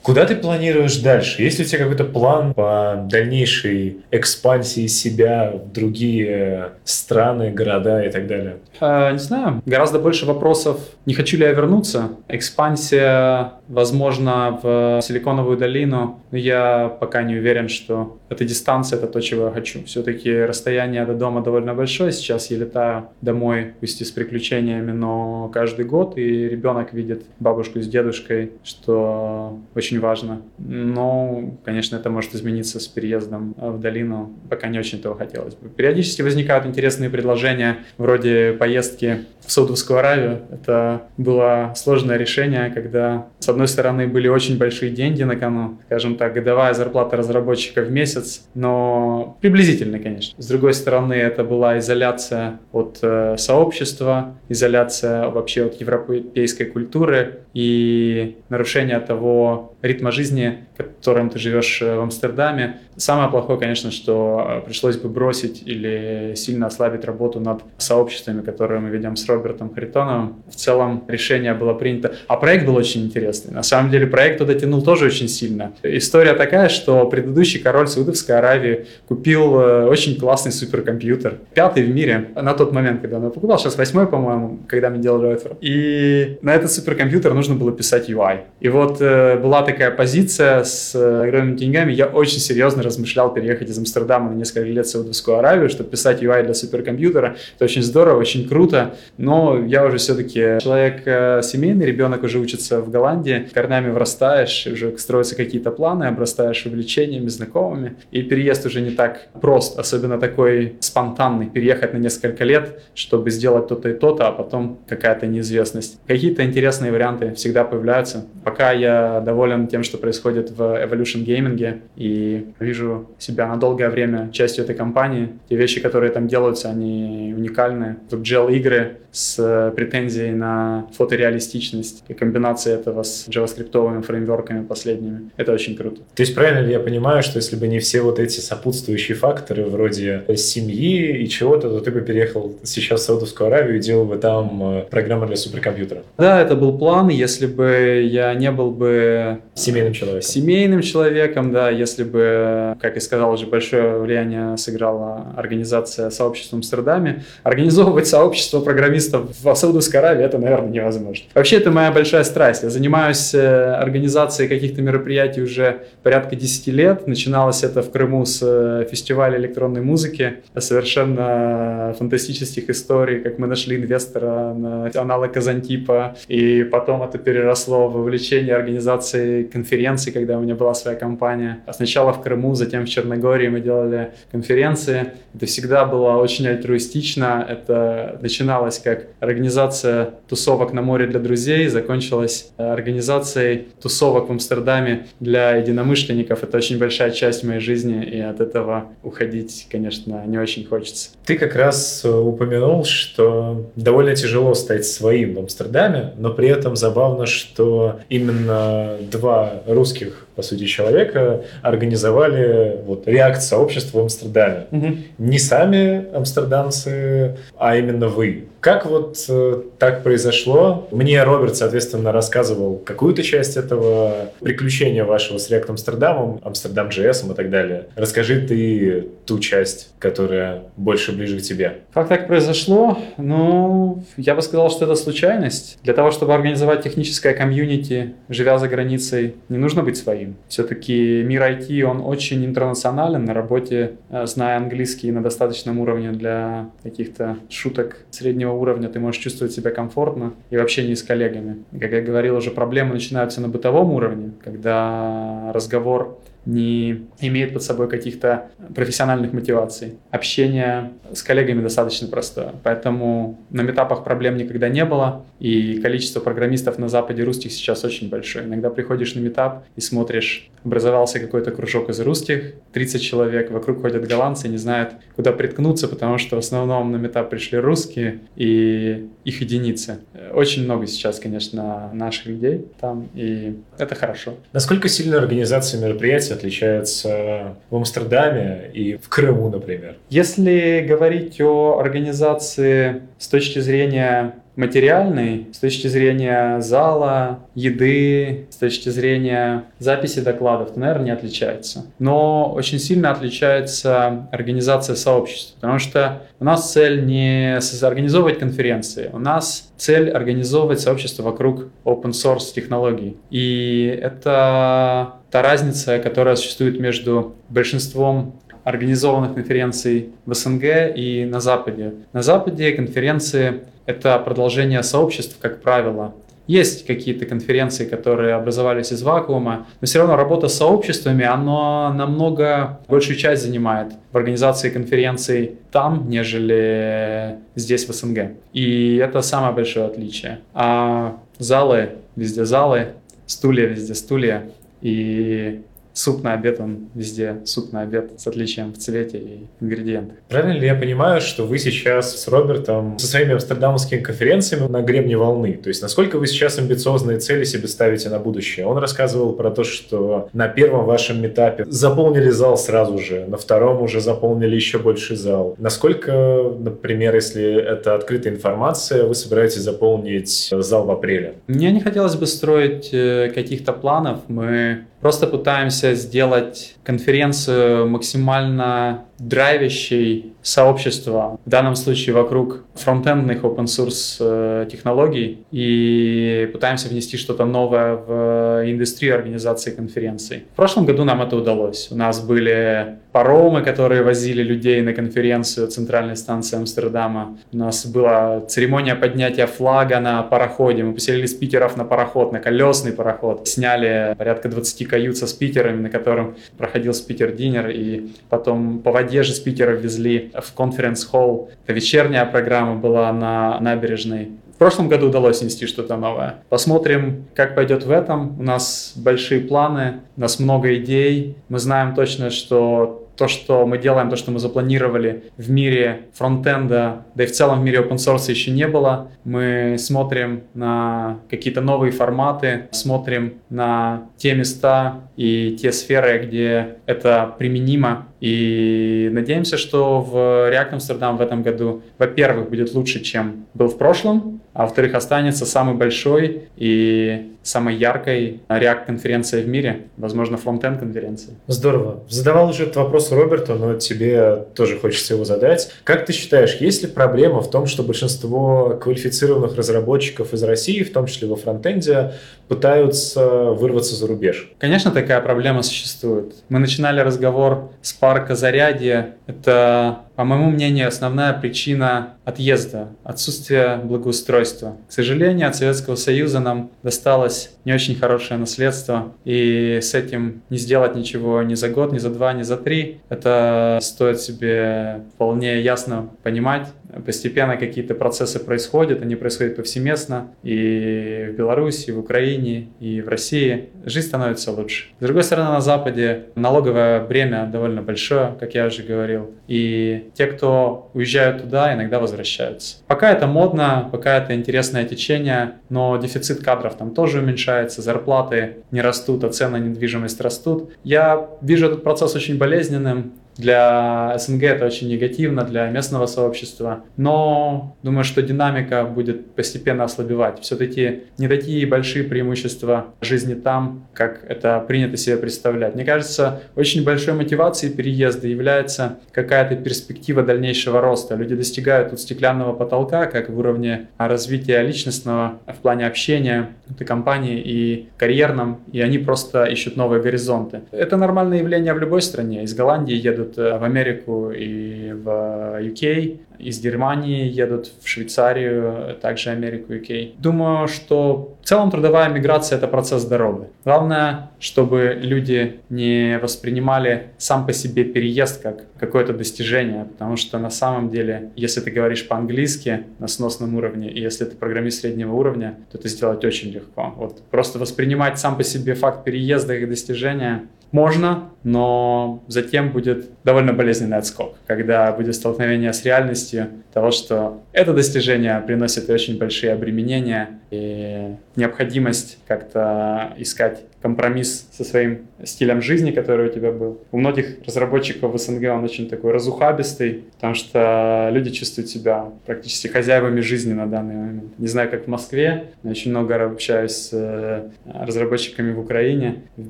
Куда 0.01 0.25
ты 0.25 0.35
планируешь 0.35 0.97
дальше? 0.97 1.43
Есть 1.43 1.59
ли 1.59 1.65
у 1.65 1.67
тебя 1.67 1.79
какой-то 1.79 2.05
план 2.05 2.53
по 2.53 3.05
дальнейшей 3.11 3.97
экспансии 4.11 4.87
себя 4.87 5.51
в 5.53 5.71
другие 5.73 6.71
страны, 6.85 7.51
города 7.51 8.03
и 8.03 8.09
так 8.09 8.27
далее? 8.27 8.57
А, 8.79 9.11
не 9.11 9.19
знаю. 9.19 9.61
Гораздо 9.65 9.99
больше 9.99 10.25
вопросов. 10.25 10.79
Не 11.05 11.13
хочу 11.13 11.37
ли 11.37 11.43
я 11.43 11.51
вернуться? 11.51 12.11
Экспансия, 12.29 13.53
возможно, 13.67 14.59
в 14.63 15.01
Силиконовую 15.01 15.57
долину. 15.57 16.21
Но 16.31 16.37
я 16.37 16.87
пока 16.99 17.23
не 17.23 17.35
уверен, 17.35 17.67
что 17.67 18.17
эта 18.29 18.45
дистанция— 18.45 18.97
это 18.99 19.07
то, 19.07 19.19
чего 19.19 19.47
я 19.47 19.51
хочу. 19.51 19.83
Все-таки 19.83 20.33
расстояние 20.33 21.05
до 21.05 21.13
дома 21.13 21.41
довольно 21.41 21.73
большое. 21.79 22.11
Сейчас 22.11 22.51
я 22.51 22.57
летаю 22.57 23.09
домой, 23.21 23.73
пусть 23.79 24.01
и 24.01 24.05
с 24.05 24.11
приключениями, 24.11 24.91
но 24.91 25.49
каждый 25.53 25.85
год, 25.85 26.17
и 26.17 26.49
ребенок 26.49 26.93
видит 26.93 27.23
бабушку 27.39 27.79
с 27.79 27.87
дедушкой, 27.87 28.51
что 28.63 29.57
очень 29.75 29.99
важно. 29.99 30.41
Но, 30.57 31.55
конечно, 31.63 31.95
это 31.95 32.09
может 32.09 32.35
измениться 32.35 32.79
с 32.79 32.87
переездом 32.87 33.55
в 33.57 33.79
долину. 33.79 34.33
Пока 34.49 34.67
не 34.67 34.77
очень 34.77 34.99
этого 34.99 35.15
хотелось 35.15 35.55
бы. 35.55 35.69
Периодически 35.69 36.21
возникают 36.21 36.65
интересные 36.65 37.09
предложения 37.09 37.77
вроде 37.97 38.53
поездки 38.59 39.25
в 39.45 39.51
Саудовскую 39.51 39.99
Аравию. 39.99 40.41
Это 40.51 41.03
было 41.17 41.73
сложное 41.75 42.17
решение, 42.17 42.69
когда, 42.69 43.27
с 43.39 43.49
одной 43.49 43.67
стороны, 43.67 44.07
были 44.07 44.27
очень 44.27 44.57
большие 44.57 44.91
деньги 44.91 45.23
на 45.23 45.35
кону, 45.35 45.79
скажем 45.85 46.17
так, 46.17 46.33
годовая 46.33 46.73
зарплата 46.73 47.17
разработчика 47.17 47.81
в 47.81 47.91
месяц, 47.91 48.47
но 48.53 49.37
приблизительно, 49.41 49.99
конечно. 49.99 50.39
С 50.41 50.47
другой 50.47 50.73
стороны, 50.73 51.13
это 51.13 51.43
была 51.43 51.68
изоляция 51.77 52.59
от 52.71 52.99
э, 53.01 53.35
сообщества, 53.37 54.35
изоляция 54.49 55.29
вообще 55.29 55.65
от 55.65 55.79
европейской 55.79 56.65
культуры 56.65 57.41
и 57.53 58.37
нарушение 58.49 58.99
того 58.99 59.75
ритма 59.81 60.11
жизни, 60.11 60.65
которым 60.77 61.29
ты 61.29 61.39
живешь 61.39 61.81
э, 61.81 61.95
в 61.95 62.01
Амстердаме. 62.01 62.79
Самое 62.97 63.29
плохое, 63.29 63.57
конечно, 63.57 63.91
что 63.91 64.61
э, 64.63 64.65
пришлось 64.65 64.97
бы 64.97 65.09
бросить 65.09 65.63
или 65.65 66.33
сильно 66.35 66.67
ослабить 66.67 67.05
работу 67.05 67.39
над 67.39 67.63
сообществами, 67.77 68.41
которые 68.41 68.81
мы 68.81 68.89
ведем 68.89 69.15
с 69.15 69.27
Робертом 69.27 69.73
Харитоновым. 69.73 70.43
В 70.49 70.55
целом 70.55 71.03
решение 71.07 71.53
было 71.53 71.73
принято. 71.73 72.15
А 72.27 72.35
проект 72.35 72.65
был 72.65 72.75
очень 72.75 73.05
интересный. 73.05 73.53
На 73.53 73.63
самом 73.63 73.89
деле 73.89 74.07
проект 74.07 74.39
туда 74.39 74.53
тянул 74.53 74.81
тоже 74.81 75.05
очень 75.05 75.29
сильно. 75.29 75.73
История 75.83 76.33
такая, 76.33 76.69
что 76.69 77.05
предыдущий 77.05 77.59
король 77.59 77.87
Саудовской 77.87 78.37
Аравии 78.37 78.85
купил 79.07 79.59
э, 79.59 79.85
очень 79.85 80.19
классный 80.19 80.51
суперкомпьютер. 80.51 81.39
Пятый 81.53 81.83
в 81.83 81.89
мире 81.89 82.29
на 82.35 82.53
тот 82.53 82.71
момент, 82.71 83.01
когда 83.01 83.17
он 83.17 83.23
его 83.23 83.31
покупал. 83.31 83.59
Сейчас 83.59 83.77
восьмой, 83.77 84.07
по-моему, 84.07 84.59
когда 84.67 84.89
мы 84.89 84.97
делали 84.97 85.33
офер. 85.33 85.57
И 85.61 86.37
на 86.41 86.53
этот 86.53 86.71
суперкомпьютер 86.71 87.33
нужно 87.33 87.55
было 87.55 87.71
писать 87.71 88.09
UI. 88.09 88.41
И 88.59 88.69
вот 88.69 88.99
была 88.99 89.63
такая 89.63 89.91
позиция 89.91 90.63
с 90.63 90.95
огромными 90.95 91.57
деньгами. 91.57 91.91
Я 91.91 92.07
очень 92.07 92.39
серьезно 92.39 92.83
размышлял 92.83 93.33
переехать 93.33 93.69
из 93.69 93.77
Амстердама 93.77 94.31
на 94.31 94.35
несколько 94.35 94.67
лет 94.67 94.85
в 94.85 94.89
Саудовскую 94.89 95.37
Аравию, 95.37 95.69
чтобы 95.69 95.89
писать 95.89 96.21
UI 96.21 96.43
для 96.43 96.53
суперкомпьютера. 96.53 97.35
Это 97.55 97.65
очень 97.65 97.83
здорово, 97.83 98.19
очень 98.19 98.47
круто, 98.47 98.95
но 99.17 99.59
я 99.65 99.85
уже 99.85 99.97
все-таки 99.97 100.59
человек 100.61 101.03
э, 101.05 101.41
семейный, 101.43 101.85
ребенок 101.85 102.23
уже 102.23 102.39
учится 102.39 102.81
в 102.81 102.89
Голландии, 102.89 103.47
корнями 103.53 103.91
вырастаешь, 103.91 104.67
уже 104.67 104.97
строятся 104.97 105.35
какие-то 105.35 105.71
планы, 105.71 106.05
обрастаешь 106.05 106.65
увлечениями, 106.65 107.27
знакомыми, 107.27 107.95
и 108.11 108.21
переезд 108.21 108.65
уже 108.65 108.81
не 108.81 108.91
так 108.91 109.29
прост, 109.41 109.79
особенно 109.79 110.19
такой 110.19 110.75
спонтанный, 110.79 111.38
переехать 111.47 111.93
на 111.93 111.97
несколько 111.97 112.43
лет, 112.43 112.81
чтобы 112.95 113.31
сделать 113.31 113.67
то-то 113.67 113.89
и 113.89 113.93
то-то, 113.93 114.27
а 114.27 114.31
потом 114.31 114.79
какая-то 114.87 115.27
неизвестность. 115.27 115.99
Какие-то 116.07 116.43
интересные 116.43 116.91
варианты 116.91 117.33
всегда 117.33 117.63
появляются. 117.63 118.25
Пока 118.43 118.71
я 118.71 119.21
доволен 119.21 119.67
тем, 119.67 119.83
что 119.83 119.97
происходит 119.97 120.51
в 120.51 120.61
Evolution 120.61 121.25
Gaming 121.25 121.81
и 121.95 122.47
вижу 122.59 123.09
себя 123.17 123.47
на 123.47 123.57
долгое 123.57 123.89
время 123.89 124.29
частью 124.31 124.63
этой 124.63 124.75
компании. 124.75 125.29
Те 125.49 125.55
вещи, 125.55 125.81
которые 125.81 126.11
там 126.11 126.27
делаются, 126.27 126.69
они 126.69 127.33
уникальны. 127.35 127.97
WebGL 128.09 128.53
игры 128.53 128.97
с 129.19 129.73
претензией 129.75 130.31
на 130.31 130.87
фотореалистичность 130.97 132.03
и 132.07 132.13
комбинация 132.13 132.75
этого 132.75 133.03
с 133.03 133.27
JavaScript 133.27 134.03
фреймворками 134.03 134.63
последними. 134.63 135.29
Это 135.35 135.51
очень 135.51 135.75
круто. 135.75 136.01
То 136.15 136.21
есть 136.21 136.33
правильно 136.33 136.59
ли 136.59 136.71
я 136.71 136.79
понимаю, 136.79 137.21
что 137.21 137.37
если 137.37 137.57
бы 137.57 137.67
не 137.67 137.79
все 137.79 138.01
вот 138.01 138.17
эти 138.19 138.39
сопутствующие 138.39 139.17
факторы 139.17 139.65
вроде 139.65 140.23
семьи 140.37 141.21
и 141.21 141.27
чего-то, 141.27 141.69
то 141.69 141.81
ты 141.81 141.91
бы 141.91 142.01
переехал 142.01 142.55
сейчас 142.63 143.01
в 143.01 143.03
Саудовскую 143.05 143.47
Аравию 143.47 143.77
и 143.77 143.79
делал 143.81 144.05
бы 144.05 144.17
там 144.17 144.77
э, 144.77 144.81
программу 144.89 145.25
для 145.25 145.35
суперкомпьютера? 145.35 146.03
Да, 146.17 146.41
это 146.41 146.55
был 146.55 146.77
план. 146.77 147.09
Если 147.09 147.45
бы 147.45 148.07
я 148.09 148.33
не 148.33 148.51
был 148.51 148.71
бы 148.71 149.39
семейным 149.53 149.93
человеком, 149.93 150.21
семейным 150.21 150.81
человеком, 150.81 151.51
да, 151.51 151.69
если 151.69 152.03
бы, 152.03 152.77
как 152.81 152.95
я 152.95 153.01
сказал, 153.01 153.33
уже 153.33 153.47
большое 153.47 153.99
влияние 153.99 154.55
сыграла 154.57 155.33
организация 155.35 156.09
сообщества 156.09 156.55
в 156.55 156.59
Амстердаме, 156.59 157.23
организовывать 157.43 158.07
сообщество 158.07 158.61
программистов 158.61 159.08
в 159.17 159.55
Саудовской 159.55 159.99
Аравии 159.99 160.23
это, 160.23 160.37
наверное, 160.37 160.69
невозможно. 160.69 161.25
Вообще, 161.33 161.57
это 161.57 161.71
моя 161.71 161.91
большая 161.91 162.23
страсть. 162.23 162.63
Я 162.63 162.69
занимаюсь 162.69 163.33
э, 163.33 163.73
организацией 163.73 164.47
каких-то 164.47 164.81
мероприятий 164.81 165.41
уже 165.41 165.83
порядка 166.03 166.35
10 166.35 166.67
лет. 166.67 167.07
Начиналось 167.07 167.63
это 167.63 167.81
в 167.81 167.91
Крыму 167.91 168.25
с 168.25 168.39
э, 168.41 168.85
фестиваля 168.89 169.37
электронной 169.37 169.81
музыки, 169.81 170.37
совершенно 170.57 171.95
фантастических 171.97 172.69
историй, 172.69 173.19
как 173.21 173.39
мы 173.39 173.47
нашли 173.47 173.77
инвестора 173.77 174.53
на 174.53 174.91
аналог 174.95 175.33
Казантипа, 175.33 176.15
и 176.27 176.63
потом 176.63 177.03
это 177.03 177.17
переросло 177.17 177.87
в 177.87 177.93
вовлечение 177.93 178.55
организации 178.55 179.43
конференций, 179.43 180.11
когда 180.11 180.37
у 180.37 180.41
меня 180.41 180.55
была 180.55 180.73
своя 180.73 180.97
компания. 180.97 181.59
А 181.65 181.73
сначала 181.73 182.13
в 182.13 182.21
Крыму, 182.21 182.55
затем 182.55 182.85
в 182.85 182.89
Черногории 182.89 183.47
мы 183.47 183.61
делали 183.61 184.11
конференции. 184.31 185.13
Это 185.33 185.45
всегда 185.45 185.85
было 185.85 186.17
очень 186.17 186.47
альтруистично. 186.47 187.45
Это 187.47 188.19
начиналось 188.21 188.79
как 188.79 188.88
организация 189.19 190.15
тусовок 190.27 190.73
на 190.73 190.81
море 190.81 191.07
для 191.07 191.19
друзей, 191.19 191.67
закончилось 191.67 192.51
организацией 192.57 193.67
тусовок 193.81 194.29
в 194.29 194.31
Амстердаме 194.31 195.07
для 195.19 195.55
единомышленников. 195.55 196.43
Это 196.43 196.57
очень 196.57 196.77
большая 196.77 197.11
часть 197.11 197.43
моей 197.43 197.59
жизни, 197.59 198.03
и 198.03 198.19
от 198.19 198.39
этого 198.39 198.85
уходить, 199.03 199.67
конечно, 199.71 200.23
не 200.25 200.37
очень 200.37 200.65
хочется. 200.65 201.09
Ты 201.25 201.37
как 201.37 201.55
раз 201.55 202.01
э, 202.03 202.09
упомянул, 202.09 202.83
что 202.85 203.69
довольно 203.75 204.15
тяжело 204.15 204.53
стать 204.53 204.85
своим 204.85 205.35
в 205.35 205.39
Амстердаме, 205.39 206.13
но 206.17 206.33
при 206.33 206.47
этом 206.49 206.75
забавно, 206.75 207.25
что 207.25 207.99
именно 208.09 208.97
э, 208.99 209.03
два 209.11 209.63
русских, 209.67 210.27
по 210.39 210.43
сути, 210.43 210.67
человека 210.67 211.41
организовали 211.61 212.77
вот 212.85 213.09
реакт 213.09 213.41
сообщества 213.41 213.99
в 213.99 214.03
Амстердаме. 214.03 214.67
Угу. 214.71 214.97
Не 215.17 215.37
сами 215.37 216.15
амстердамцы, 216.15 217.35
а 217.57 217.75
именно 217.75 218.07
вы. 218.07 218.45
Как 218.61 218.85
вот 218.85 219.17
э, 219.29 219.61
так 219.77 220.03
произошло? 220.03 220.87
Мне 220.91 221.23
Роберт, 221.23 221.55
соответственно, 221.55 222.11
рассказывал 222.11 222.77
какую-то 222.77 223.23
часть 223.23 223.55
этого 223.55 224.31
приключения 224.41 225.05
вашего 225.05 225.37
с 225.37 225.49
React 225.49 225.71
Амстердамом, 225.71 226.41
Амстердам 226.43 226.89
JS 226.89 227.31
и 227.31 227.35
так 227.35 227.49
далее. 227.49 227.87
Расскажи 227.95 228.41
ты 228.41 229.07
ту 229.25 229.39
часть, 229.39 229.91
которая 229.99 230.63
больше 230.75 231.13
ближе 231.13 231.39
к 231.39 231.41
тебе. 231.41 231.77
Как 231.93 232.09
так 232.09 232.27
произошло? 232.27 232.97
Ну, 233.17 234.03
я 234.17 234.35
бы 234.35 234.41
сказал, 234.41 234.69
что 234.69 234.85
это 234.85 234.95
случайность. 234.95 235.77
Для 235.83 235.93
того, 235.93 236.11
чтобы 236.11 236.33
организовать 236.33 236.83
техническое 236.83 237.33
комьюнити, 237.33 238.15
живя 238.27 238.57
за 238.57 238.67
границей, 238.67 239.35
не 239.47 239.57
нужно 239.57 239.83
быть 239.83 239.97
своим. 239.97 240.28
Все-таки 240.47 241.23
мир 241.23 241.41
IT, 241.41 241.81
он 241.83 242.01
очень 242.01 242.45
интернационален. 242.45 243.25
На 243.25 243.33
работе, 243.33 243.93
э, 244.09 244.25
зная 244.25 244.57
английский 244.57 245.11
на 245.11 245.21
достаточном 245.21 245.79
уровне 245.79 246.11
для 246.11 246.69
каких-то 246.83 247.37
шуток 247.49 248.05
среднего 248.11 248.53
уровня 248.53 248.89
ты 248.89 248.99
можешь 248.99 249.21
чувствовать 249.21 249.53
себя 249.53 249.71
комфортно 249.71 250.33
и 250.49 250.57
в 250.57 250.61
общении 250.61 250.93
с 250.93 251.03
коллегами. 251.03 251.63
Как 251.79 251.91
я 251.91 252.01
говорил, 252.01 252.35
уже 252.37 252.51
проблемы 252.51 252.93
начинаются 252.93 253.41
на 253.41 253.47
бытовом 253.47 253.91
уровне, 253.91 254.31
когда 254.43 255.51
разговор 255.53 256.19
не 256.45 257.07
имеет 257.19 257.53
под 257.53 257.63
собой 257.63 257.89
каких-то 257.89 258.49
профессиональных 258.73 259.33
мотиваций. 259.33 259.97
Общение 260.11 260.91
с 261.13 261.21
коллегами 261.23 261.61
достаточно 261.61 262.07
простое, 262.07 262.53
поэтому 262.63 263.39
на 263.49 263.61
метапах 263.61 264.03
проблем 264.03 264.37
никогда 264.37 264.69
не 264.69 264.85
было, 264.85 265.25
и 265.39 265.79
количество 265.79 266.19
программистов 266.19 266.77
на 266.77 266.89
Западе 266.89 267.23
русских 267.23 267.51
сейчас 267.51 267.83
очень 267.83 268.09
большое. 268.09 268.45
Иногда 268.45 268.69
приходишь 268.69 269.15
на 269.15 269.19
метап 269.19 269.65
и 269.75 269.81
смотришь, 269.81 270.49
образовался 270.63 271.19
какой-то 271.19 271.51
кружок 271.51 271.89
из 271.89 271.99
русских, 271.99 272.53
30 272.73 273.01
человек, 273.01 273.51
вокруг 273.51 273.81
ходят 273.81 274.07
голландцы, 274.07 274.47
не 274.47 274.57
знают, 274.57 274.93
куда 275.15 275.31
приткнуться, 275.31 275.87
потому 275.87 276.17
что 276.17 276.35
в 276.35 276.39
основном 276.39 276.91
на 276.91 276.97
метап 276.97 277.29
пришли 277.29 277.57
русские, 277.57 278.19
и 278.35 279.07
их 279.23 279.41
единицы. 279.41 279.99
Очень 280.33 280.63
много 280.63 280.87
сейчас, 280.87 281.19
конечно, 281.19 281.89
наших 281.93 282.27
людей 282.27 282.65
там, 282.79 283.09
и 283.13 283.57
это 283.77 283.95
хорошо. 283.95 284.35
Насколько 284.53 284.89
сильно 284.89 285.17
организация 285.17 285.81
мероприятий 285.81 286.28
отличается 286.31 287.55
в 287.69 287.75
Амстердаме 287.75 288.69
и 288.73 288.95
в 288.97 289.09
Крыму, 289.09 289.49
например? 289.49 289.95
Если 290.09 290.85
говорить 290.87 291.39
о 291.41 291.79
организации 291.79 293.03
с 293.17 293.27
точки 293.27 293.59
зрения 293.59 294.35
материальный 294.59 295.47
с 295.53 295.59
точки 295.59 295.87
зрения 295.87 296.59
зала, 296.59 297.39
еды, 297.55 298.47
с 298.49 298.57
точки 298.57 298.89
зрения 298.89 299.63
записи 299.79 300.19
докладов, 300.19 300.73
то, 300.73 300.79
наверное, 300.79 301.05
не 301.05 301.11
отличается. 301.11 301.85
Но 301.97 302.51
очень 302.53 302.77
сильно 302.77 303.11
отличается 303.11 304.27
организация 304.33 304.97
сообщества, 304.97 305.55
потому 305.55 305.79
что 305.79 306.23
у 306.41 306.43
нас 306.43 306.73
цель 306.73 307.05
не 307.05 307.57
организовывать 307.81 308.39
конференции, 308.39 309.09
у 309.13 309.19
нас 309.19 309.71
цель 309.77 310.09
организовывать 310.09 310.81
сообщество 310.81 311.23
вокруг 311.23 311.67
open 311.85 312.11
source 312.11 312.53
технологий. 312.53 313.15
И 313.29 313.97
это 314.01 315.13
та 315.31 315.41
разница, 315.41 315.99
которая 315.99 316.35
существует 316.35 316.79
между 316.79 317.35
большинством 317.49 318.39
организованных 318.63 319.33
конференций 319.33 320.09
в 320.25 320.33
СНГ 320.33 320.63
и 320.95 321.25
на 321.25 321.39
Западе. 321.39 321.93
На 322.13 322.21
Западе 322.21 322.71
конференции— 322.71 323.61
это 323.85 324.17
продолжение 324.19 324.83
сообществ, 324.83 325.37
как 325.39 325.61
правило. 325.61 326.13
Есть 326.45 326.87
какие-то 326.87 327.27
конференции, 327.27 327.85
которые 327.85 328.33
образовались 328.33 328.91
из 328.91 329.03
вакуума, 329.03 329.67
но 329.81 329.85
все 329.85 329.99
равно 329.99 330.15
работа 330.15 330.47
с 330.47 330.55
сообществами, 330.55 331.23
она 331.23 331.93
намного 331.93 332.79
большую 332.87 333.17
часть 333.17 333.43
занимает 333.43 333.93
в 334.11 334.17
организации 334.17 334.71
конференций 334.71 335.57
там, 335.71 336.09
нежели 336.09 337.37
здесь, 337.53 337.87
в 337.87 337.93
СНГ. 337.93 338.31
И 338.51 338.95
это 338.95 339.21
самое 339.21 339.53
большое 339.53 339.85
отличие. 339.85 340.39
А 340.55 341.17
залы, 341.37 341.89
везде 342.15 342.45
залы, 342.45 342.93
стулья, 343.27 343.67
везде 343.67 343.93
стулья. 343.93 344.49
И 344.81 345.61
суп 345.93 346.23
на 346.23 346.33
обед, 346.33 346.59
он 346.59 346.89
везде 346.95 347.41
суп 347.45 347.73
на 347.73 347.81
обед 347.81 348.19
с 348.19 348.27
отличием 348.27 348.73
в 348.73 348.77
цвете 348.77 349.17
и 349.17 349.47
ингредиентах. 349.59 350.17
Правильно 350.29 350.59
ли 350.59 350.65
я 350.65 350.75
понимаю, 350.75 351.21
что 351.21 351.45
вы 351.45 351.59
сейчас 351.59 352.21
с 352.21 352.27
Робертом 352.27 352.97
со 352.99 353.07
своими 353.07 353.33
амстердамскими 353.33 353.99
конференциями 353.99 354.67
на 354.67 354.81
гребне 354.81 355.17
волны? 355.17 355.59
То 355.61 355.69
есть 355.69 355.81
насколько 355.81 356.17
вы 356.17 356.27
сейчас 356.27 356.57
амбициозные 356.59 357.19
цели 357.19 357.43
себе 357.43 357.67
ставите 357.67 358.09
на 358.09 358.19
будущее? 358.19 358.65
Он 358.65 358.77
рассказывал 358.77 359.33
про 359.33 359.51
то, 359.51 359.63
что 359.63 360.29
на 360.33 360.47
первом 360.47 360.85
вашем 360.85 361.25
этапе 361.25 361.65
заполнили 361.67 362.29
зал 362.29 362.57
сразу 362.57 362.97
же, 362.97 363.25
на 363.27 363.37
втором 363.37 363.81
уже 363.81 364.01
заполнили 364.01 364.55
еще 364.55 364.79
больший 364.79 365.15
зал. 365.15 365.55
Насколько, 365.57 366.53
например, 366.59 367.15
если 367.15 367.61
это 367.61 367.95
открытая 367.95 368.33
информация, 368.33 369.03
вы 369.03 369.15
собираетесь 369.15 369.61
заполнить 369.61 370.49
зал 370.51 370.85
в 370.85 370.91
апреле? 370.91 371.35
Мне 371.47 371.71
не 371.71 371.79
хотелось 371.79 372.15
бы 372.15 372.27
строить 372.27 372.89
э, 372.93 373.31
каких-то 373.33 373.73
планов. 373.73 374.19
Мы 374.27 374.85
Просто 375.01 375.27
пытаемся 375.27 375.93
сделать 375.95 376.75
конференцию 376.83 377.87
максимально 377.87 379.05
драйвящей 379.19 380.33
сообщества, 380.41 381.37
в 381.45 381.49
данном 381.49 381.75
случае 381.75 382.15
вокруг 382.15 382.63
фронтендных 382.75 383.43
open 383.43 383.65
source 383.65 384.17
э, 384.19 384.67
технологий, 384.71 385.45
и 385.51 386.49
пытаемся 386.53 386.87
внести 386.87 387.17
что-то 387.17 387.45
новое 387.45 387.95
в 387.95 388.63
индустрию 388.65 389.15
организации 389.15 389.71
конференций. 389.71 390.45
В 390.53 390.55
прошлом 390.55 390.85
году 390.85 391.03
нам 391.03 391.21
это 391.21 391.35
удалось. 391.35 391.89
У 391.91 391.95
нас 391.95 392.21
были 392.21 392.99
паромы, 393.11 393.61
которые 393.61 394.03
возили 394.03 394.43
людей 394.43 394.81
на 394.81 394.93
конференцию 394.93 395.67
центральной 395.67 396.15
станции 396.15 396.57
Амстердама. 396.57 397.37
У 397.51 397.57
нас 397.57 397.85
была 397.85 398.41
церемония 398.41 398.95
поднятия 398.95 399.47
флага 399.47 399.99
на 399.99 400.23
пароходе. 400.23 400.83
Мы 400.83 400.93
поселили 400.93 401.25
спикеров 401.25 401.75
на 401.75 401.85
пароход, 401.85 402.31
на 402.31 402.39
колесный 402.39 402.93
пароход. 402.93 403.47
Сняли 403.47 404.15
порядка 404.17 404.49
20 404.49 404.87
кают 404.87 405.17
со 405.17 405.27
спикерами, 405.27 405.81
на 405.81 405.89
котором 405.89 406.35
проходил 406.57 406.93
спикер-динер, 406.93 407.69
и 407.69 408.11
потом 408.29 408.79
по 408.79 408.91
воде 409.09 409.23
же 409.23 409.33
спикеров 409.33 409.81
везли 409.81 410.31
в 410.39 410.53
конференц-холл. 410.53 411.49
Это 411.63 411.73
вечерняя 411.73 412.25
программа 412.25 412.75
была 412.75 413.11
на 413.11 413.59
набережной. 413.59 414.29
В 414.53 414.57
прошлом 414.59 414.87
году 414.87 415.07
удалось 415.07 415.41
нести 415.41 415.65
что-то 415.65 415.97
новое. 415.97 416.43
Посмотрим, 416.49 417.25
как 417.33 417.55
пойдет 417.55 417.85
в 417.85 417.91
этом. 417.91 418.39
У 418.39 418.43
нас 418.43 418.93
большие 418.95 419.41
планы, 419.41 420.01
у 420.15 420.21
нас 420.21 420.39
много 420.39 420.75
идей. 420.75 421.37
Мы 421.47 421.59
знаем 421.59 421.95
точно, 421.95 422.29
что 422.29 423.07
то, 423.19 423.27
что 423.27 423.65
мы 423.65 423.77
делаем, 423.77 424.09
то, 424.09 424.15
что 424.15 424.31
мы 424.31 424.39
запланировали 424.39 425.23
в 425.37 425.49
мире 425.49 426.07
фронтенда, 426.13 427.05
да 427.15 427.23
и 427.23 427.27
в 427.27 427.31
целом 427.31 427.59
в 427.59 427.63
мире 427.63 427.79
open 427.79 427.95
source 427.95 428.29
еще 428.29 428.51
не 428.51 428.65
было. 428.65 429.11
Мы 429.25 429.75
смотрим 429.77 430.43
на 430.53 431.19
какие-то 431.29 431.59
новые 431.59 431.91
форматы, 431.91 432.69
смотрим 432.71 433.33
на 433.49 434.03
те 434.15 434.33
места 434.35 435.01
и 435.17 435.57
те 435.61 435.73
сферы, 435.73 436.25
где 436.25 436.77
это 436.85 437.35
применимо. 437.37 438.07
И 438.19 439.09
надеемся, 439.11 439.57
что 439.57 440.01
в 440.01 440.15
React 440.15 440.73
Amsterdam 440.73 441.17
в 441.17 441.21
этом 441.21 441.41
году, 441.43 441.81
во-первых, 441.97 442.49
будет 442.49 442.73
лучше, 442.73 442.99
чем 442.99 443.45
был 443.53 443.67
в 443.67 443.77
прошлом, 443.77 444.41
а 444.53 444.63
во-вторых, 444.63 444.93
останется 444.93 445.45
самый 445.45 445.75
большой 445.75 446.49
и 446.57 447.33
самой 447.43 447.75
яркой 447.75 448.41
React-конференцией 448.49 449.43
в 449.43 449.47
мире, 449.47 449.87
возможно, 449.97 450.37
фронтенд 450.37 450.79
конференции. 450.79 451.35
Здорово. 451.47 452.03
Задавал 452.09 452.49
уже 452.49 452.63
этот 452.63 452.75
вопрос 452.75 453.11
Роберту, 453.11 453.55
но 453.55 453.75
тебе 453.75 454.45
тоже 454.55 454.77
хочется 454.77 455.13
его 455.13 455.23
задать. 455.23 455.71
Как 455.83 456.05
ты 456.05 456.13
считаешь, 456.13 456.55
есть 456.55 456.81
ли 456.83 456.89
проблема 456.89 457.41
в 457.41 457.49
том, 457.49 457.65
что 457.67 457.83
большинство 457.83 458.77
квалифицированных 458.81 459.55
разработчиков 459.55 460.33
из 460.33 460.43
России, 460.43 460.83
в 460.83 460.91
том 460.91 461.05
числе 461.05 461.27
во 461.27 461.35
фронтенде, 461.35 462.13
пытаются 462.49 463.51
вырваться 463.51 463.95
за 463.95 464.07
рубеж? 464.07 464.51
Конечно, 464.57 464.91
такая 464.91 465.21
проблема 465.21 465.61
существует. 465.61 466.33
Мы 466.49 466.59
начинали 466.59 466.99
разговор 466.99 467.71
с 467.81 467.93
парка 467.93 468.35
Зарядье. 468.35 469.15
Это 469.27 469.99
по 470.19 470.25
моему 470.25 470.49
мнению, 470.49 470.89
основная 470.89 471.31
причина 471.31 472.15
отъезда– 472.25 472.89
отсутствие 473.05 473.77
благоустройства. 473.81 474.75
К 474.89 474.91
сожалению, 474.91 475.47
от 475.47 475.55
Советского 475.55 475.95
Союза 475.95 476.41
нам 476.41 476.71
досталось 476.83 477.51
не 477.63 477.71
очень 477.71 477.95
хорошее 477.95 478.37
наследство, 478.37 479.13
и 479.23 479.79
с 479.81 479.93
этим 479.93 480.41
не 480.49 480.57
сделать 480.57 480.93
ничего 480.93 481.41
ни 481.43 481.53
за 481.53 481.69
год, 481.69 481.93
ни 481.93 481.99
за 481.99 482.09
два, 482.09 482.33
ни 482.33 482.41
за 482.41 482.57
три. 482.57 482.99
Это 483.07 483.79
стоит 483.81 484.19
себе 484.19 485.05
вполне 485.13 485.61
ясно 485.61 486.09
понимать. 486.21 486.67
Постепенно 487.05 487.57
какие-то 487.57 487.93
процессы 487.93 488.39
происходят, 488.39 489.01
они 489.01 489.15
происходят 489.15 489.55
повсеместно 489.57 490.31
и 490.43 491.27
в 491.29 491.35
Беларуси, 491.35 491.89
и 491.89 491.91
в 491.91 491.99
Украине, 491.99 492.69
и 492.79 493.01
в 493.01 493.07
России. 493.09 493.69
Жизнь 493.85 494.07
становится 494.07 494.51
лучше. 494.51 494.87
С 494.99 495.03
другой 495.03 495.23
стороны, 495.23 495.49
на 495.49 495.61
Западе 495.61 496.25
налоговое 496.35 497.05
бремя 497.05 497.47
довольно 497.51 497.81
большое, 497.81 498.35
как 498.39 498.55
я 498.55 498.65
уже 498.65 498.83
говорил, 498.83 499.31
и 499.47 500.09
те, 500.15 500.25
кто 500.25 500.89
уезжают 500.93 501.43
туда, 501.43 501.73
иногда 501.73 501.99
возвращаются. 501.99 502.77
Пока 502.87 503.11
это 503.11 503.27
модно, 503.27 503.87
пока 503.91 504.17
это 504.17 504.33
интересное 504.33 504.85
течение, 504.85 505.55
но 505.69 505.97
дефицит 505.97 506.43
кадров 506.43 506.75
там 506.75 506.93
тоже 506.93 507.19
уменьшается, 507.19 507.81
зарплаты 507.81 508.57
не 508.71 508.81
растут, 508.81 509.23
а 509.23 509.29
цены 509.29 509.49
на 509.49 509.57
недвижимость 509.57 510.21
растут. 510.21 510.71
Я 510.83 511.29
вижу 511.41 511.67
этот 511.67 511.83
процесс 511.83 512.15
очень 512.15 512.37
болезненным, 512.37 513.13
для 513.39 514.17
СНГ 514.17 514.43
это 514.43 514.65
очень 514.65 514.89
негативно, 514.89 515.43
для 515.43 515.69
местного 515.69 516.07
сообщества. 516.07 516.83
Но 516.97 517.77
думаю, 517.83 518.03
что 518.03 518.21
динамика 518.21 518.83
будет 518.83 519.31
постепенно 519.31 519.85
ослабевать. 519.85 520.41
Все-таки 520.41 521.03
не 521.17 521.29
такие 521.29 521.65
большие 521.65 522.03
преимущества 522.03 522.87
жизни 522.99 523.35
там, 523.35 523.87
как 523.93 524.25
это 524.27 524.59
принято 524.67 524.97
себе 524.97 525.15
представлять. 525.15 525.73
Мне 525.75 525.85
кажется, 525.85 526.41
очень 526.57 526.83
большой 526.83 527.13
мотивацией 527.13 527.73
переезда 527.73 528.27
является 528.27 528.99
какая-то 529.13 529.55
перспектива 529.55 530.21
дальнейшего 530.21 530.81
роста. 530.81 531.15
Люди 531.15 531.35
достигают 531.35 531.91
тут 531.91 532.01
стеклянного 532.01 532.51
потолка, 532.53 533.05
как 533.05 533.29
в 533.29 533.39
уровне 533.39 533.87
развития 533.97 534.61
личностного 534.63 535.39
в 535.47 535.61
плане 535.61 535.87
общения 535.87 536.49
этой 536.69 536.85
компании 536.85 537.41
и 537.43 537.89
карьерном, 537.97 538.59
и 538.73 538.81
они 538.81 538.97
просто 538.97 539.45
ищут 539.45 539.77
новые 539.77 540.01
горизонты. 540.01 540.61
Это 540.71 540.97
нормальное 540.97 541.37
явление 541.39 541.73
в 541.73 541.79
любой 541.79 542.01
стране. 542.01 542.43
Из 542.43 542.53
Голландии 542.53 542.95
едут 542.95 543.28
едут 543.29 543.37
э, 543.37 543.57
в 543.57 543.63
Америку 543.63 544.31
и 544.31 544.93
в 544.93 545.59
UK, 545.61 546.19
из 546.39 546.61
Германии 546.61 547.27
едут 547.27 547.71
в 547.81 547.87
Швейцарию, 547.87 548.95
также 549.01 549.29
Америку, 549.29 549.73
UK. 549.73 550.13
Думаю, 550.17 550.67
что 550.67 551.35
в 551.41 551.45
целом 551.45 551.69
трудовая 551.69 552.09
миграция– 552.09 552.57
это 552.59 552.67
процесс 552.67 553.01
здоровый. 553.01 553.47
Главное, 553.65 554.31
чтобы 554.39 554.97
люди 555.01 555.59
не 555.69 556.17
воспринимали 556.21 557.09
сам 557.17 557.45
по 557.45 557.51
себе 557.53 557.83
переезд 557.83 558.41
как 558.41 558.63
какое-то 558.79 559.13
достижение, 559.13 559.83
потому 559.83 560.15
что 560.15 560.39
на 560.39 560.49
самом 560.49 560.89
деле, 560.89 561.31
если 561.35 561.59
ты 561.59 561.71
говоришь 561.71 562.07
по-английски 562.07 562.85
на 562.99 563.07
сносном 563.07 563.55
уровне, 563.55 563.91
и 563.91 563.99
если 563.99 564.23
ты 564.23 564.37
программист 564.37 564.81
среднего 564.81 565.13
уровня, 565.13 565.57
то 565.71 565.77
это 565.77 565.89
сделать 565.89 566.23
очень 566.23 566.51
легко. 566.51 566.93
Вот 566.95 567.21
просто 567.29 567.59
воспринимать 567.59 568.17
сам 568.17 568.37
по 568.37 568.43
себе 568.43 568.75
факт 568.75 569.03
переезда 569.03 569.59
как 569.59 569.69
достижение 569.69 570.43
можно, 570.71 571.29
но 571.43 572.23
затем 572.27 572.71
будет 572.71 573.09
довольно 573.23 573.53
болезненный 573.53 573.97
отскок, 573.97 574.35
когда 574.45 574.91
будет 574.91 575.15
столкновение 575.15 575.73
с 575.73 575.83
реальностью 575.83 576.47
того, 576.73 576.91
что 576.91 577.41
это 577.53 577.73
достижение 577.73 578.39
приносит 578.45 578.89
очень 578.89 579.17
большие 579.17 579.53
обременения 579.53 580.39
и 580.51 581.15
необходимость 581.35 582.19
как-то 582.27 583.13
искать 583.17 583.61
компромисс 583.81 584.47
со 584.51 584.63
своим 584.63 585.07
стилем 585.23 585.61
жизни, 585.61 585.91
который 585.91 586.27
у 586.27 586.31
тебя 586.31 586.51
был. 586.51 586.79
У 586.91 586.97
многих 586.97 587.37
разработчиков 587.45 588.13
в 588.13 588.17
СНГ 588.17 588.43
он 588.51 588.63
очень 588.63 588.89
такой 588.89 589.11
разухабистый, 589.11 590.05
потому 590.15 590.35
что 590.35 591.09
люди 591.11 591.31
чувствуют 591.31 591.69
себя 591.69 592.11
практически 592.25 592.67
хозяевами 592.67 593.21
жизни 593.21 593.53
на 593.53 593.67
данный 593.67 593.95
момент. 593.95 594.23
Не 594.37 594.47
знаю, 594.47 594.69
как 594.69 594.85
в 594.85 594.87
Москве, 594.87 595.51
но 595.63 595.71
очень 595.71 595.91
много 595.91 596.15
общаюсь 596.23 596.71
с 596.71 596.89
э, 596.93 597.49
разработчиками 597.65 598.51
в 598.51 598.59
Украине, 598.59 599.23
в 599.37 599.49